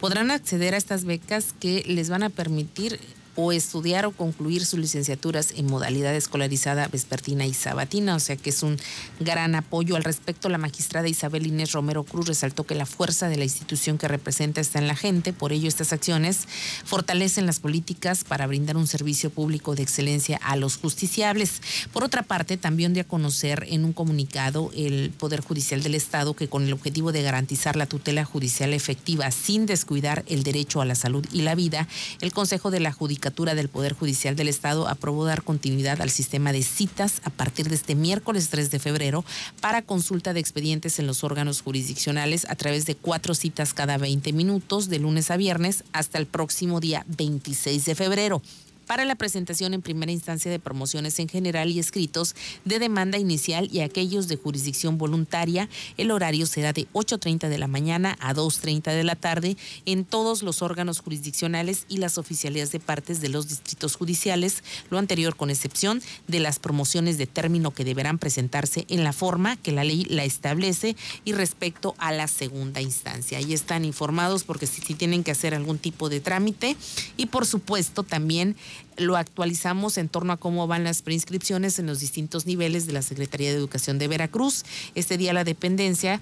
podrán 0.01 0.31
acceder 0.31 0.73
a 0.73 0.77
estas 0.77 1.05
becas 1.05 1.53
que 1.59 1.83
les 1.89 2.11
van 2.11 2.23
a 2.23 2.31
permitir 2.31 3.01
o 3.37 3.53
estudiar 3.53 4.07
o 4.07 4.13
concluir 4.13 4.65
sus 4.65 4.81
licenciaturas 4.81 5.53
en 5.57 5.67
modalidad 5.67 6.15
escolarizada 6.15 6.89
vespertina 6.89 7.47
y 7.47 7.53
sabatina, 7.53 8.17
o 8.17 8.21
sea 8.21 8.37
que 8.37 8.51
es 8.51 8.63
un 8.63 8.79
gran 9.21 9.55
apoyo. 9.55 9.95
Al 9.95 10.05
respecto, 10.05 10.49
la 10.49 10.59
magistrada 10.59 11.07
Isabel 11.07 11.47
Inés 11.47 11.73
Romero 11.73 12.03
Cruz 12.03 12.27
resaltó 12.27 12.65
que 12.65 12.75
la 12.75 12.87
fuerza 12.87 13.29
de 13.29 13.37
la 13.37 13.45
institución 13.45 13.99
que 13.99 14.09
representa 14.09 14.61
está 14.61 14.79
en 14.79 14.89
la 14.89 14.97
gente, 14.97 15.35
por 15.35 15.53
ello 15.53 15.69
estas 15.69 15.93
acciones 15.93 16.49
fortalecen 16.85 17.47
las 17.47 17.61
políticas 17.61 18.25
para 18.25 18.47
brindar 18.47 18.77
un 18.77 18.87
servicio 18.87 19.29
público 19.31 19.75
de 19.75 19.83
excelencia 19.83 20.41
a 20.43 20.57
los 20.57 20.79
justiciables. 20.79 21.61
Por 21.93 22.05
otra 22.05 22.23
parte, 22.23 22.57
también 22.57 22.95
dio 22.95 23.03
a 23.03 23.07
conocer 23.07 23.67
en 23.69 23.85
un 23.85 23.93
comunicado 23.93 24.71
el 24.75 25.11
Poder 25.11 25.43
Judicial 25.43 25.83
del 25.83 25.95
Estado 25.95 26.35
que 26.35 26.49
con 26.49 26.65
el 26.65 26.73
objetivo 26.73 27.13
de 27.13 27.23
garantizar 27.23 27.77
la 27.77 27.87
tutela 27.87 28.25
judicial 28.25 28.73
efectiva 28.73 29.31
sin 29.31 29.67
descuidar 29.67 30.25
el 30.27 30.43
derecho 30.43 30.81
a 30.81 30.87
la 30.87 30.95
salud 30.95 31.27
y 31.33 31.43
la 31.43 31.55
vida, 31.55 31.87
el 32.21 32.33
Consejo 32.33 32.71
de 32.71 32.81
la 32.81 32.93
Judicatura 32.93 33.26
del 33.31 33.69
Poder 33.69 33.93
Judicial 33.93 34.37
del 34.37 34.49
Estado 34.49 34.89
aprobó 34.89 35.25
dar 35.25 35.43
continuidad 35.43 36.01
al 36.01 36.11
sistema 36.11 36.53
de 36.53 36.63
citas 36.63 37.21
a 37.25 37.31
partir 37.31 37.69
de 37.69 37.75
este 37.75 37.95
miércoles 37.95 38.49
3 38.51 38.71
de 38.71 38.79
febrero 38.79 39.25
para 39.61 39.83
consulta 39.83 40.33
de 40.33 40.41
expedientes 40.41 40.99
en 40.99 41.07
los 41.07 41.25
órganos 41.25 41.61
jurisdiccionales 41.61 42.47
a 42.49 42.55
través 42.55 42.87
de 42.87 42.95
cuatro 42.95 43.35
citas 43.35 43.75
cada 43.75 43.99
20 43.99 44.33
minutos 44.33 44.89
de 44.89 45.01
lunes 45.01 45.31
a 45.31 45.37
viernes 45.37 45.83
hasta 45.93 46.19
el 46.19 46.27
próximo 46.27 46.81
día 46.81 47.05
26 47.09 47.85
de 47.85 47.95
febrero 47.95 48.43
para 48.87 49.05
la 49.05 49.15
presentación 49.17 49.75
en 49.75 49.83
primera 49.83 50.13
instancia 50.13 50.51
de 50.51 50.59
promociones 50.59 51.19
en 51.19 51.29
general 51.29 51.71
y 51.71 51.79
escritos 51.79 52.35
de 52.65 52.79
demanda 52.79 53.19
inicial 53.19 53.69
y 53.73 53.81
aquellos 53.81 54.29
de 54.29 54.37
jurisdicción 54.37 54.99
voluntaria. 54.99 55.69
El 55.97 56.11
horario 56.11 56.47
será 56.47 56.73
de 56.73 56.87
8.30 56.93 57.49
de 57.49 57.59
la 57.59 57.67
mañana 57.67 58.17
a 58.21 58.35
2.30 58.35 58.95
de 58.95 59.05
la 59.05 59.17
tarde 59.17 59.57
en 59.85 60.05
todos 60.05 60.43
los 60.43 60.63
órganos 60.63 61.01
jurisdiccionales 61.01 61.85
y 61.89 61.99
las 61.99 62.19
oficialías 62.19 62.73
de 62.73 62.81
partes 62.81 63.21
de 63.21 63.29
los 63.29 63.49
distritos 63.49 63.97
judiciales, 63.97 64.63
lo 64.91 64.99
anterior 64.99 65.37
con 65.37 65.51
excepción 65.51 66.03
de 66.29 66.41
las 66.41 66.59
promociones 66.59 67.19
de 67.19 67.27
término 67.27 67.73
que 67.73 67.85
deberán 67.85 68.19
presentarse 68.19 68.87
en 68.89 69.05
la 69.05 69.13
forma 69.13 69.57
que 69.57 69.73
la 69.73 69.85
ley 69.85 70.05
la 70.05 70.25
establece 70.25 70.97
y 71.25 71.33
respecto 71.33 71.95
a 71.99 72.13
la 72.13 72.29
segunda 72.29 72.81
instancia. 72.81 73.39
Ahí 73.39 73.53
están 73.53 73.85
informados 73.85 74.45
porque 74.45 74.67
si, 74.67 74.81
si 74.81 74.95
tienen 74.95 75.25
que 75.25 75.31
hacer 75.31 75.55
algún 75.55 75.79
tipo 75.79 76.09
de 76.09 76.21
trámite 76.21 76.77
y 77.17 77.27
por 77.27 77.47
supuesto 77.47 78.03
también 78.03 78.57
lo 78.97 79.17
actualizamos 79.17 79.99
en 79.99 80.09
torno 80.09 80.33
a 80.33 80.37
cómo 80.37 80.67
van 80.67 80.85
las 80.85 81.03
preinscripciones 81.03 81.79
en 81.79 81.87
los 81.87 82.01
distintos 82.01 82.47
niveles 82.47 82.87
de 82.87 82.93
la 82.93 83.03
Secretaría 83.03 83.51
de 83.51 83.57
Educación 83.57 83.99
de 83.99 84.09
Veracruz. 84.09 84.65
Este 84.95 85.19
día 85.19 85.33
la 85.33 85.45
dependencia 85.45 86.21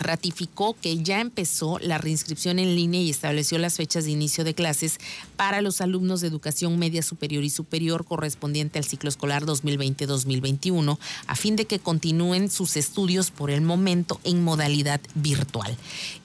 ratificó 0.00 0.74
que 0.80 1.02
ya 1.02 1.20
empezó 1.20 1.78
la 1.78 1.98
reinscripción 1.98 2.58
en 2.58 2.74
línea 2.74 3.00
y 3.00 3.10
estableció 3.10 3.58
las 3.58 3.76
fechas 3.76 4.04
de 4.04 4.10
inicio 4.10 4.42
de 4.42 4.54
clases 4.54 4.98
para 5.36 5.60
los 5.60 5.80
alumnos 5.80 6.20
de 6.20 6.28
educación 6.28 6.78
media 6.78 7.02
superior 7.02 7.44
y 7.44 7.50
superior 7.50 8.04
correspondiente 8.04 8.78
al 8.78 8.84
ciclo 8.84 9.08
escolar 9.08 9.44
2020-2021, 9.44 10.98
a 11.26 11.36
fin 11.36 11.56
de 11.56 11.66
que 11.66 11.78
continúen 11.78 12.50
sus 12.50 12.76
estudios 12.76 13.30
por 13.30 13.50
el 13.50 13.60
momento 13.60 14.20
en 14.24 14.42
modalidad 14.42 15.00
virtual. 15.14 15.76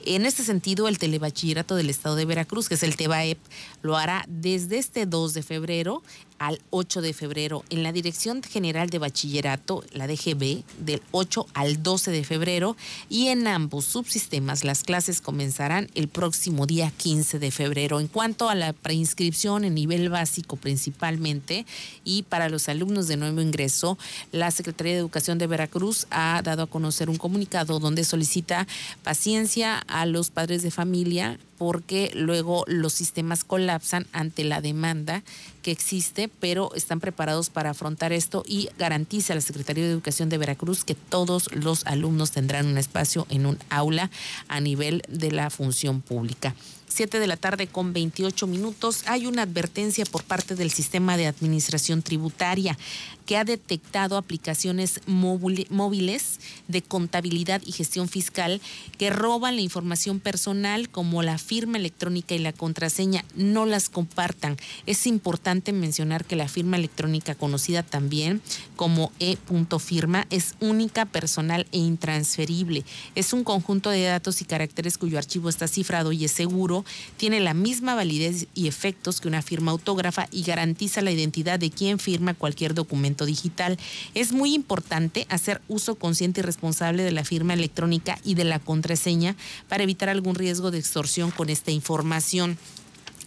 En 0.04 0.26
este 0.26 0.42
sentido, 0.42 0.88
el 0.88 0.98
Telebachillerato 0.98 1.76
del 1.76 1.90
Estado 1.90 2.16
de 2.16 2.24
Veracruz, 2.24 2.68
que 2.68 2.74
es 2.74 2.82
el 2.82 2.96
TEBAEP, 2.96 3.38
lo 3.82 3.96
hará 3.96 4.24
desde 4.28 4.78
este 4.78 5.06
2 5.06 5.34
de 5.34 5.42
febrero 5.42 6.02
al 6.38 6.60
8 6.70 7.00
de 7.02 7.12
febrero 7.12 7.64
en 7.70 7.82
la 7.82 7.92
Dirección 7.92 8.42
General 8.42 8.88
de 8.90 8.98
Bachillerato, 8.98 9.84
la 9.92 10.06
DGB, 10.06 10.62
del 10.80 11.02
8 11.12 11.46
al 11.54 11.82
12 11.82 12.10
de 12.10 12.24
febrero 12.24 12.76
y 13.08 13.28
en 13.28 13.46
ambos 13.46 13.84
subsistemas 13.84 14.64
las 14.64 14.82
clases 14.82 15.20
comenzarán 15.20 15.88
el 15.94 16.08
próximo 16.08 16.66
día 16.66 16.92
15 16.96 17.38
de 17.38 17.50
febrero. 17.50 18.00
En 18.00 18.08
cuanto 18.08 18.48
a 18.48 18.54
la 18.54 18.72
preinscripción 18.72 19.64
en 19.64 19.74
nivel 19.74 20.08
básico 20.08 20.56
principalmente 20.56 21.66
y 22.04 22.22
para 22.22 22.48
los 22.48 22.68
alumnos 22.68 23.08
de 23.08 23.16
nuevo 23.16 23.40
ingreso, 23.40 23.98
la 24.32 24.50
Secretaría 24.50 24.94
de 24.94 24.98
Educación 25.00 25.38
de 25.38 25.46
Veracruz 25.46 26.06
ha 26.10 26.40
dado 26.42 26.64
a 26.64 26.66
conocer 26.66 27.10
un 27.10 27.16
comunicado 27.16 27.78
donde 27.78 28.04
solicita 28.04 28.66
paciencia 29.02 29.78
a 29.78 30.06
los 30.06 30.30
padres 30.30 30.62
de 30.62 30.70
familia 30.70 31.38
porque 31.58 32.10
luego 32.14 32.64
los 32.66 32.92
sistemas 32.92 33.44
colapsan 33.44 34.06
ante 34.12 34.44
la 34.44 34.60
demanda 34.60 35.22
que 35.62 35.70
existe, 35.70 36.25
pero 36.28 36.74
están 36.74 37.00
preparados 37.00 37.50
para 37.50 37.70
afrontar 37.70 38.12
esto 38.12 38.42
y 38.46 38.68
garantiza 38.78 39.34
la 39.34 39.40
Secretaría 39.40 39.84
de 39.84 39.90
Educación 39.90 40.28
de 40.28 40.38
Veracruz 40.38 40.84
que 40.84 40.94
todos 40.94 41.52
los 41.52 41.86
alumnos 41.86 42.30
tendrán 42.30 42.66
un 42.66 42.78
espacio 42.78 43.26
en 43.30 43.46
un 43.46 43.58
aula 43.70 44.10
a 44.48 44.60
nivel 44.60 45.02
de 45.08 45.32
la 45.32 45.50
función 45.50 46.00
pública. 46.00 46.54
7 46.96 47.20
de 47.20 47.26
la 47.26 47.36
tarde 47.36 47.66
con 47.66 47.92
28 47.92 48.46
minutos. 48.46 49.02
Hay 49.04 49.26
una 49.26 49.42
advertencia 49.42 50.06
por 50.06 50.24
parte 50.24 50.54
del 50.54 50.70
sistema 50.70 51.18
de 51.18 51.26
administración 51.26 52.00
tributaria 52.00 52.78
que 53.26 53.36
ha 53.36 53.44
detectado 53.44 54.16
aplicaciones 54.16 55.00
móviles 55.06 56.40
de 56.68 56.80
contabilidad 56.80 57.60
y 57.66 57.72
gestión 57.72 58.08
fiscal 58.08 58.62
que 58.96 59.10
roban 59.10 59.56
la 59.56 59.62
información 59.62 60.20
personal 60.20 60.88
como 60.88 61.22
la 61.22 61.36
firma 61.36 61.76
electrónica 61.76 62.34
y 62.34 62.38
la 62.38 62.54
contraseña. 62.54 63.24
No 63.34 63.66
las 63.66 63.90
compartan. 63.90 64.56
Es 64.86 65.06
importante 65.06 65.72
mencionar 65.72 66.24
que 66.24 66.36
la 66.36 66.48
firma 66.48 66.78
electrónica 66.78 67.34
conocida 67.34 67.82
también 67.82 68.40
como 68.76 69.12
e.firma 69.18 70.26
es 70.30 70.54
única, 70.60 71.04
personal 71.04 71.66
e 71.72 71.78
intransferible. 71.78 72.84
Es 73.14 73.34
un 73.34 73.44
conjunto 73.44 73.90
de 73.90 74.04
datos 74.04 74.40
y 74.40 74.46
caracteres 74.46 74.96
cuyo 74.96 75.18
archivo 75.18 75.50
está 75.50 75.68
cifrado 75.68 76.12
y 76.12 76.24
es 76.24 76.32
seguro, 76.32 76.85
tiene 77.16 77.40
la 77.40 77.54
misma 77.54 77.94
validez 77.94 78.46
y 78.54 78.68
efectos 78.68 79.20
que 79.20 79.28
una 79.28 79.42
firma 79.42 79.72
autógrafa 79.72 80.28
y 80.30 80.42
garantiza 80.42 81.02
la 81.02 81.10
identidad 81.10 81.58
de 81.58 81.70
quien 81.70 81.98
firma 81.98 82.34
cualquier 82.34 82.74
documento 82.74 83.26
digital. 83.26 83.78
Es 84.14 84.32
muy 84.32 84.54
importante 84.54 85.26
hacer 85.28 85.60
uso 85.68 85.96
consciente 85.96 86.40
y 86.40 86.44
responsable 86.44 87.02
de 87.02 87.12
la 87.12 87.24
firma 87.24 87.54
electrónica 87.54 88.18
y 88.24 88.34
de 88.34 88.44
la 88.44 88.58
contraseña 88.58 89.36
para 89.68 89.82
evitar 89.82 90.08
algún 90.08 90.34
riesgo 90.34 90.70
de 90.70 90.78
extorsión 90.78 91.30
con 91.30 91.50
esta 91.50 91.70
información. 91.70 92.58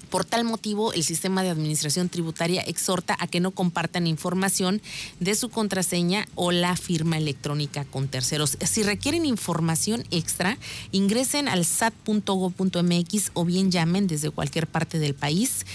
Por 0.10 0.26
tal 0.26 0.44
motivo, 0.44 0.94
el 0.94 1.04
sistema 1.04 1.44
de 1.44 1.50
administración 1.50 2.10
tributaria 2.10 2.62
exhorta 2.62 3.16
a 3.20 3.28
que 3.28 3.40
no 3.40 3.52
compartan 3.52 4.08
información 4.08 4.82
de 5.20 5.36
su 5.36 5.50
contraseña 5.50 6.28
o 6.36 6.52
la 6.52 6.76
firma 6.76 7.18
electrónica 7.18 7.86
con 7.86 8.08
terceros. 8.08 8.58
Si 8.62 8.84
requieren 8.84 9.26
información 9.26 10.04
extra, 10.12 10.58
ingresen 10.92 11.48
al 11.48 11.66
sat.go.mx 11.66 13.32
o 13.34 13.46
bien 13.46 13.72
llamen 13.72 14.08
desde 14.08 14.32
cualquier 14.32 14.68
parte 14.68 15.00
del 15.00 15.14
país 15.14 15.66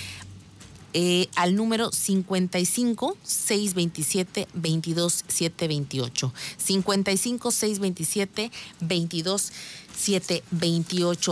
eh, 0.96 1.28
al 1.34 1.56
número 1.56 1.90
55 1.90 3.16
627 3.24 4.46
22 4.54 5.24
728. 5.26 6.32
55 6.56 7.50
627 7.50 8.52
22 8.80 9.42
728 9.42 9.83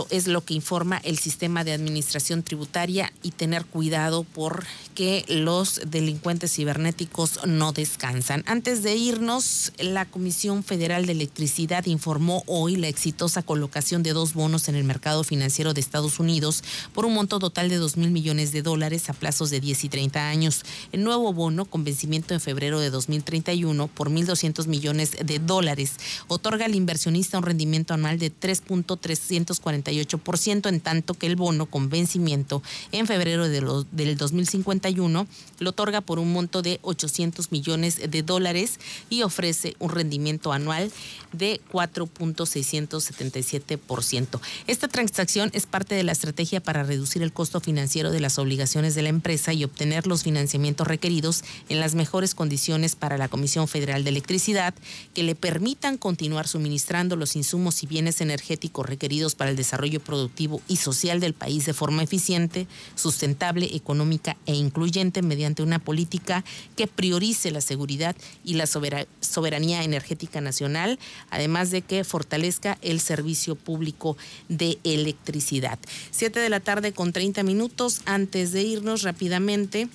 es 0.09 0.27
lo 0.27 0.43
que 0.43 0.53
informa 0.53 0.97
el 0.97 1.17
sistema 1.17 1.63
de 1.63 1.73
administración 1.73 2.43
tributaria 2.43 3.11
y 3.21 3.31
tener 3.31 3.65
cuidado 3.65 4.23
porque 4.23 5.25
los 5.27 5.81
delincuentes 5.85 6.53
cibernéticos 6.53 7.45
no 7.45 7.71
descansan. 7.71 8.43
Antes 8.47 8.83
de 8.83 8.95
irnos, 8.95 9.73
la 9.77 10.05
Comisión 10.05 10.63
Federal 10.63 11.05
de 11.05 11.11
Electricidad 11.11 11.85
informó 11.85 12.43
hoy 12.47 12.75
la 12.75 12.87
exitosa 12.87 13.41
colocación 13.41 14.03
de 14.03 14.13
dos 14.13 14.33
bonos 14.33 14.69
en 14.69 14.75
el 14.75 14.83
mercado 14.83 15.23
financiero 15.23 15.73
de 15.73 15.81
Estados 15.81 16.19
Unidos 16.19 16.63
por 16.93 17.05
un 17.05 17.13
monto 17.13 17.39
total 17.39 17.69
de 17.69 17.77
2 17.77 17.97
mil 17.97 18.11
millones 18.11 18.51
de 18.51 18.61
dólares 18.61 19.09
a 19.09 19.13
plazos 19.13 19.49
de 19.49 19.59
10 19.59 19.83
y 19.83 19.89
30 19.89 20.27
años. 20.27 20.63
El 20.91 21.03
nuevo 21.03 21.33
bono, 21.33 21.65
con 21.65 21.83
vencimiento 21.83 22.33
en 22.33 22.39
febrero 22.39 22.79
de 22.79 22.89
2031 22.89 23.87
por 23.87 24.09
1.200 24.09 24.67
millones 24.67 25.11
de 25.23 25.39
dólares, 25.39 25.93
otorga 26.27 26.65
al 26.65 26.75
inversionista 26.75 27.37
un 27.37 27.43
rendimiento 27.43 27.93
anual 27.93 28.19
de 28.19 28.29
3 28.29 28.52
3.348%, 28.53 30.69
en 30.69 30.81
tanto 30.81 31.13
que 31.13 31.27
el 31.27 31.35
bono 31.35 31.65
con 31.65 31.89
vencimiento 31.89 32.63
en 32.91 33.07
febrero 33.07 33.49
de 33.49 33.61
lo, 33.61 33.83
del 33.83 34.17
2051 34.17 35.27
lo 35.59 35.69
otorga 35.69 36.01
por 36.01 36.17
un 36.19 36.33
monto 36.33 36.61
de 36.61 36.79
800 36.81 37.51
millones 37.51 37.99
de 38.09 38.23
dólares 38.23 38.79
y 39.09 39.23
ofrece 39.23 39.75
un 39.79 39.89
rendimiento 39.89 40.53
anual 40.53 40.91
de 41.31 41.59
4.677%. 41.71 44.39
Esta 44.67 44.87
transacción 44.87 45.49
es 45.53 45.65
parte 45.65 45.95
de 45.95 46.03
la 46.03 46.11
estrategia 46.11 46.61
para 46.61 46.83
reducir 46.83 47.23
el 47.23 47.33
costo 47.33 47.59
financiero 47.59 48.11
de 48.11 48.19
las 48.19 48.37
obligaciones 48.37 48.93
de 48.95 49.01
la 49.01 49.09
empresa 49.09 49.53
y 49.53 49.63
obtener 49.63 50.05
los 50.07 50.23
financiamientos 50.23 50.87
requeridos 50.87 51.43
en 51.69 51.79
las 51.79 51.95
mejores 51.95 52.35
condiciones 52.35 52.95
para 52.95 53.17
la 53.17 53.29
Comisión 53.29 53.67
Federal 53.67 54.03
de 54.03 54.09
Electricidad 54.09 54.73
que 55.13 55.23
le 55.23 55.35
permitan 55.35 55.97
continuar 55.97 56.47
suministrando 56.47 57.15
los 57.15 57.35
insumos 57.35 57.83
y 57.83 57.87
bienes 57.87 58.21
energéticos 58.21 58.42
requeridos 58.83 59.35
para 59.35 59.49
el 59.49 59.55
desarrollo 59.55 59.99
productivo 59.99 60.61
y 60.67 60.77
social 60.77 61.19
del 61.19 61.33
país 61.33 61.65
de 61.65 61.73
forma 61.73 62.03
eficiente, 62.03 62.67
sustentable, 62.95 63.75
económica 63.75 64.37
e 64.45 64.53
incluyente 64.53 65.21
mediante 65.21 65.63
una 65.63 65.79
política 65.79 66.43
que 66.75 66.87
priorice 66.87 67.51
la 67.51 67.61
seguridad 67.61 68.15
y 68.43 68.55
la 68.55 68.65
soberanía 68.67 69.83
energética 69.83 70.41
nacional, 70.41 70.99
además 71.29 71.71
de 71.71 71.81
que 71.81 72.03
fortalezca 72.03 72.77
el 72.81 72.99
servicio 72.99 73.55
público 73.55 74.17
de 74.49 74.79
electricidad. 74.83 75.79
Siete 76.11 76.39
de 76.39 76.49
la 76.49 76.59
tarde 76.59 76.93
con 76.93 77.13
30 77.13 77.43
minutos. 77.43 78.01
Antes 78.05 78.51
de 78.51 78.63
irnos 78.63 79.03
rápidamente, 79.03 79.87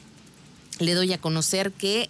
le 0.79 0.95
doy 0.95 1.13
a 1.13 1.21
conocer 1.21 1.73
que 1.73 2.09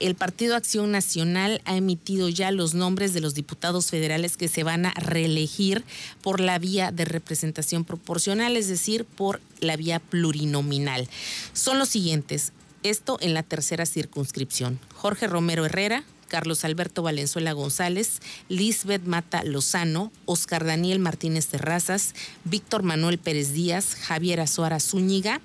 el 0.00 0.14
Partido 0.14 0.56
Acción 0.56 0.90
Nacional 0.90 1.60
ha 1.64 1.76
emitido 1.76 2.28
ya 2.28 2.50
los 2.50 2.74
nombres 2.74 3.14
de 3.14 3.20
los 3.20 3.34
diputados 3.34 3.86
federales 3.86 4.36
que 4.36 4.48
se 4.48 4.62
van 4.62 4.86
a 4.86 4.94
reelegir 4.94 5.84
por 6.22 6.40
la 6.40 6.58
vía 6.58 6.92
de 6.92 7.04
representación 7.04 7.84
proporcional, 7.84 8.56
es 8.56 8.68
decir, 8.68 9.04
por 9.04 9.40
la 9.60 9.76
vía 9.76 9.98
plurinominal. 9.98 11.08
Son 11.52 11.78
los 11.78 11.88
siguientes. 11.88 12.52
Esto 12.82 13.18
en 13.20 13.34
la 13.34 13.42
tercera 13.42 13.86
circunscripción. 13.86 14.78
Jorge 14.94 15.26
Romero 15.26 15.64
Herrera, 15.66 16.04
Carlos 16.28 16.64
Alberto 16.64 17.02
Valenzuela 17.02 17.52
González, 17.52 18.20
Lisbeth 18.48 19.04
Mata 19.04 19.42
Lozano, 19.42 20.12
Oscar 20.26 20.64
Daniel 20.64 20.98
Martínez 20.98 21.46
Terrazas, 21.46 22.14
Víctor 22.44 22.82
Manuel 22.82 23.18
Pérez 23.18 23.52
Díaz, 23.52 23.94
Javier 23.94 24.40
Azuara 24.40 24.78
Zúñiga, 24.78 25.40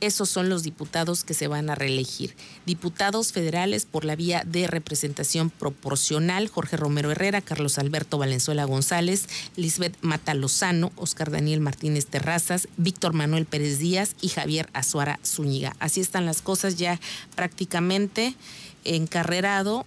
esos 0.00 0.28
son 0.28 0.48
los 0.48 0.62
diputados 0.62 1.24
que 1.24 1.34
se 1.34 1.48
van 1.48 1.70
a 1.70 1.74
reelegir. 1.74 2.34
Diputados 2.66 3.32
federales 3.32 3.86
por 3.86 4.04
la 4.04 4.16
vía 4.16 4.42
de 4.46 4.66
representación 4.66 5.50
proporcional, 5.50 6.48
Jorge 6.48 6.76
Romero 6.76 7.10
Herrera, 7.10 7.40
Carlos 7.40 7.78
Alberto 7.78 8.18
Valenzuela 8.18 8.64
González, 8.64 9.28
Lisbeth 9.56 9.96
Mata 10.00 10.34
Lozano, 10.34 10.92
Oscar 10.96 11.30
Daniel 11.30 11.60
Martínez 11.60 12.06
Terrazas, 12.06 12.68
Víctor 12.76 13.12
Manuel 13.12 13.46
Pérez 13.46 13.78
Díaz 13.78 14.14
y 14.20 14.28
Javier 14.28 14.68
Azuara 14.72 15.20
Zúñiga. 15.24 15.76
Así 15.78 16.00
están 16.00 16.26
las 16.26 16.42
cosas 16.42 16.76
ya 16.76 17.00
prácticamente 17.34 18.34
encarrerado 18.84 19.86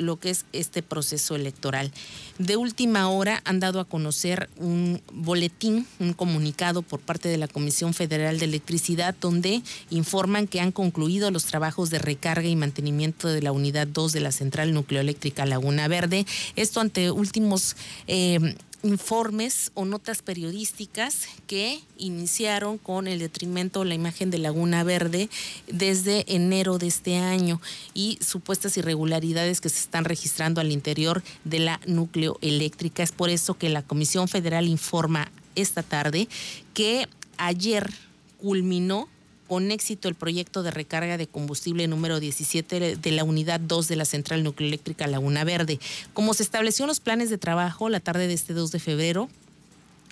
lo 0.00 0.18
que 0.18 0.30
es 0.30 0.44
este 0.52 0.82
proceso 0.82 1.36
electoral. 1.36 1.92
De 2.38 2.56
última 2.56 3.08
hora 3.08 3.42
han 3.44 3.60
dado 3.60 3.80
a 3.80 3.84
conocer 3.84 4.48
un 4.56 5.00
boletín, 5.12 5.86
un 5.98 6.12
comunicado 6.12 6.82
por 6.82 7.00
parte 7.00 7.28
de 7.28 7.36
la 7.36 7.48
Comisión 7.48 7.94
Federal 7.94 8.38
de 8.38 8.46
Electricidad 8.46 9.14
donde 9.20 9.62
informan 9.90 10.46
que 10.46 10.60
han 10.60 10.72
concluido 10.72 11.30
los 11.30 11.44
trabajos 11.44 11.90
de 11.90 11.98
recarga 11.98 12.48
y 12.48 12.56
mantenimiento 12.56 13.28
de 13.28 13.42
la 13.42 13.52
unidad 13.52 13.86
2 13.86 14.12
de 14.12 14.20
la 14.20 14.32
central 14.32 14.72
nucleoeléctrica 14.72 15.46
Laguna 15.46 15.88
Verde. 15.88 16.26
Esto 16.56 16.80
ante 16.80 17.10
últimos... 17.10 17.76
Eh, 18.06 18.56
informes 18.82 19.72
o 19.74 19.84
notas 19.84 20.22
periodísticas 20.22 21.28
que 21.46 21.80
iniciaron 21.98 22.78
con 22.78 23.06
el 23.06 23.18
detrimento 23.18 23.80
de 23.80 23.86
la 23.86 23.94
imagen 23.94 24.30
de 24.30 24.38
Laguna 24.38 24.84
Verde 24.84 25.28
desde 25.66 26.24
enero 26.34 26.78
de 26.78 26.86
este 26.86 27.16
año 27.16 27.60
y 27.94 28.18
supuestas 28.20 28.76
irregularidades 28.76 29.60
que 29.60 29.68
se 29.68 29.80
están 29.80 30.04
registrando 30.04 30.60
al 30.60 30.72
interior 30.72 31.22
de 31.44 31.58
la 31.58 31.80
núcleo 31.86 32.38
eléctrica. 32.40 33.02
Es 33.02 33.12
por 33.12 33.30
eso 33.30 33.54
que 33.54 33.68
la 33.68 33.82
Comisión 33.82 34.28
Federal 34.28 34.66
informa 34.68 35.30
esta 35.54 35.82
tarde 35.82 36.28
que 36.74 37.08
ayer 37.36 37.90
culminó 38.38 39.08
con 39.50 39.72
éxito 39.72 40.06
el 40.06 40.14
proyecto 40.14 40.62
de 40.62 40.70
recarga 40.70 41.18
de 41.18 41.26
combustible 41.26 41.88
número 41.88 42.20
17 42.20 42.94
de 42.94 43.10
la 43.10 43.24
unidad 43.24 43.58
2 43.58 43.88
de 43.88 43.96
la 43.96 44.04
central 44.04 44.44
nucleoeléctrica 44.44 45.08
Laguna 45.08 45.42
Verde. 45.42 45.80
Como 46.14 46.34
se 46.34 46.44
estableció 46.44 46.84
en 46.84 46.86
los 46.86 47.00
planes 47.00 47.30
de 47.30 47.36
trabajo 47.36 47.88
la 47.88 47.98
tarde 47.98 48.28
de 48.28 48.34
este 48.34 48.54
2 48.54 48.70
de 48.70 48.78
febrero, 48.78 49.28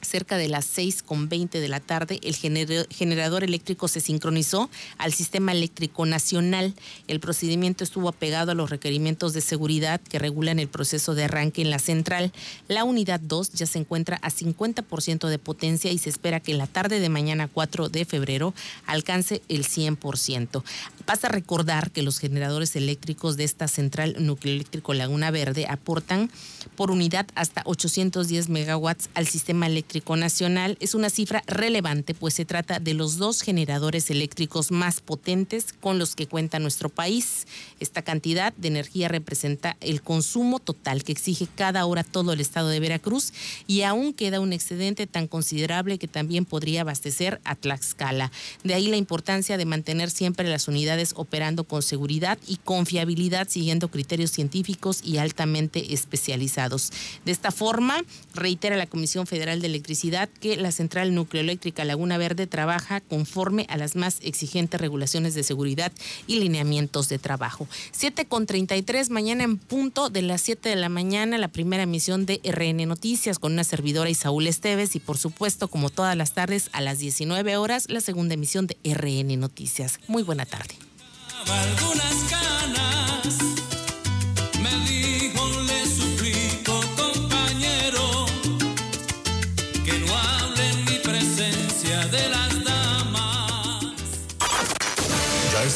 cerca 0.02 0.36
de 0.36 0.48
las 0.48 0.76
6.20 0.76 1.48
de 1.60 1.68
la 1.68 1.80
tarde, 1.80 2.20
el 2.22 2.36
generador 2.36 3.44
eléctrico 3.44 3.88
se 3.88 4.00
sincronizó 4.00 4.70
al 4.96 5.12
sistema 5.12 5.52
eléctrico 5.52 6.06
nacional. 6.06 6.74
El 7.06 7.20
procedimiento 7.20 7.84
estuvo 7.84 8.08
apegado 8.08 8.52
a 8.52 8.54
los 8.54 8.70
requerimientos 8.70 9.32
de 9.32 9.40
seguridad 9.40 10.00
que 10.00 10.18
regulan 10.18 10.58
el 10.58 10.68
proceso 10.68 11.14
de 11.14 11.24
arranque 11.24 11.62
en 11.62 11.70
la 11.70 11.78
central. 11.78 12.32
La 12.68 12.84
unidad 12.84 13.20
2 13.20 13.52
ya 13.52 13.66
se 13.66 13.78
encuentra 13.78 14.18
a 14.22 14.30
50% 14.30 15.28
de 15.28 15.38
potencia 15.38 15.90
y 15.90 15.98
se 15.98 16.10
espera 16.10 16.40
que 16.40 16.52
en 16.52 16.58
la 16.58 16.66
tarde 16.66 17.00
de 17.00 17.08
mañana 17.08 17.48
4 17.48 17.88
de 17.88 18.04
febrero 18.04 18.54
alcance 18.86 19.42
el 19.48 19.64
100%. 19.64 20.62
Basta 21.06 21.28
recordar 21.28 21.90
que 21.90 22.02
los 22.02 22.18
generadores 22.18 22.76
eléctricos 22.76 23.36
de 23.36 23.44
esta 23.44 23.68
central 23.68 24.16
nucleoeléctrico 24.18 24.94
Laguna 24.94 25.30
Verde 25.30 25.66
aportan 25.68 26.30
por 26.76 26.90
unidad 26.90 27.26
hasta 27.34 27.62
810 27.64 28.48
megawatts 28.48 29.10
al 29.14 29.26
sistema 29.26 29.68
eléctrico 29.88 30.16
nacional. 30.16 30.76
Es 30.80 30.94
una 30.94 31.08
cifra 31.08 31.42
relevante, 31.46 32.12
pues 32.12 32.34
se 32.34 32.44
trata 32.44 32.78
de 32.78 32.92
los 32.92 33.16
dos 33.16 33.40
generadores 33.40 34.10
eléctricos 34.10 34.70
más 34.70 35.00
potentes 35.00 35.72
con 35.72 35.98
los 35.98 36.14
que 36.14 36.26
cuenta 36.26 36.58
nuestro 36.58 36.90
país. 36.90 37.46
Esta 37.80 38.02
cantidad 38.02 38.52
de 38.54 38.68
energía 38.68 39.08
representa 39.08 39.76
el 39.80 40.02
consumo 40.02 40.58
total 40.58 41.04
que 41.04 41.12
exige 41.12 41.46
cada 41.54 41.84
hora 41.86 42.04
todo 42.04 42.32
el 42.32 42.40
estado 42.40 42.68
de 42.68 42.80
Veracruz 42.80 43.32
y 43.66 43.82
aún 43.82 44.12
queda 44.12 44.40
un 44.40 44.52
excedente 44.52 45.06
tan 45.06 45.28
considerable 45.28 45.98
que 45.98 46.08
también 46.08 46.44
podría 46.44 46.80
abastecer 46.80 47.40
a 47.44 47.54
Tlaxcala. 47.54 48.32
De 48.64 48.74
ahí 48.74 48.88
la 48.88 48.96
importancia 48.96 49.56
de 49.56 49.64
mantener 49.64 50.10
siempre 50.10 50.48
las 50.48 50.68
unidades 50.68 51.12
operando 51.16 51.64
con 51.64 51.82
seguridad 51.82 52.38
y 52.46 52.56
confiabilidad 52.56 53.48
siguiendo 53.48 53.88
criterios 53.88 54.30
científicos 54.30 55.00
y 55.04 55.18
altamente 55.18 55.94
especializados. 55.94 56.92
De 57.24 57.32
esta 57.32 57.50
forma, 57.50 58.02
reitera 58.34 58.76
la 58.76 58.86
Comisión 58.86 59.26
Federal 59.26 59.60
de 59.60 59.68
Electricidad 59.68 60.28
que 60.40 60.56
la 60.56 60.72
central 60.72 61.14
nucleoeléctrica 61.14 61.84
Laguna 61.84 62.18
Verde 62.18 62.46
trabaja 62.46 63.00
conforme 63.00 63.66
a 63.68 63.76
las 63.76 63.96
más 63.96 64.18
exigentes 64.22 64.80
regulaciones 64.80 65.34
de 65.34 65.42
seguridad 65.42 65.92
y 66.26 66.40
lineamientos 66.40 67.08
de 67.08 67.18
trabajo. 67.18 67.67
7 67.92 68.26
con 68.26 68.46
33, 68.46 69.10
mañana 69.10 69.44
en 69.44 69.58
punto 69.58 70.10
de 70.10 70.22
las 70.22 70.42
7 70.42 70.68
de 70.68 70.76
la 70.76 70.88
mañana, 70.88 71.38
la 71.38 71.48
primera 71.48 71.82
emisión 71.82 72.26
de 72.26 72.40
RN 72.44 72.86
Noticias 72.86 73.38
con 73.38 73.52
una 73.52 73.64
servidora 73.64 74.10
Isaúl 74.10 74.46
Esteves 74.46 74.96
y 74.96 75.00
por 75.00 75.18
supuesto, 75.18 75.68
como 75.68 75.90
todas 75.90 76.16
las 76.16 76.32
tardes, 76.32 76.70
a 76.72 76.80
las 76.80 76.98
19 76.98 77.56
horas, 77.56 77.88
la 77.88 78.00
segunda 78.00 78.34
emisión 78.34 78.66
de 78.66 78.76
RN 78.84 79.38
Noticias. 79.38 80.00
Muy 80.08 80.22
buena 80.22 80.46
tarde. 80.46 80.74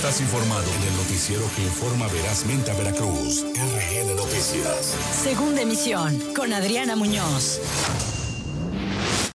estás 0.02 0.20
informado 0.20 0.64
en 0.64 0.82
el 0.82 0.98
noticiero 1.22 1.48
que 1.54 1.62
informa 1.62 2.08
verazmente 2.08 2.72
a 2.72 2.74
Veracruz. 2.74 3.44
RN 3.54 4.16
Noticias. 4.16 4.96
Segunda 5.22 5.62
emisión 5.62 6.18
con 6.34 6.52
Adriana 6.52 6.96
Muñoz. 6.96 7.60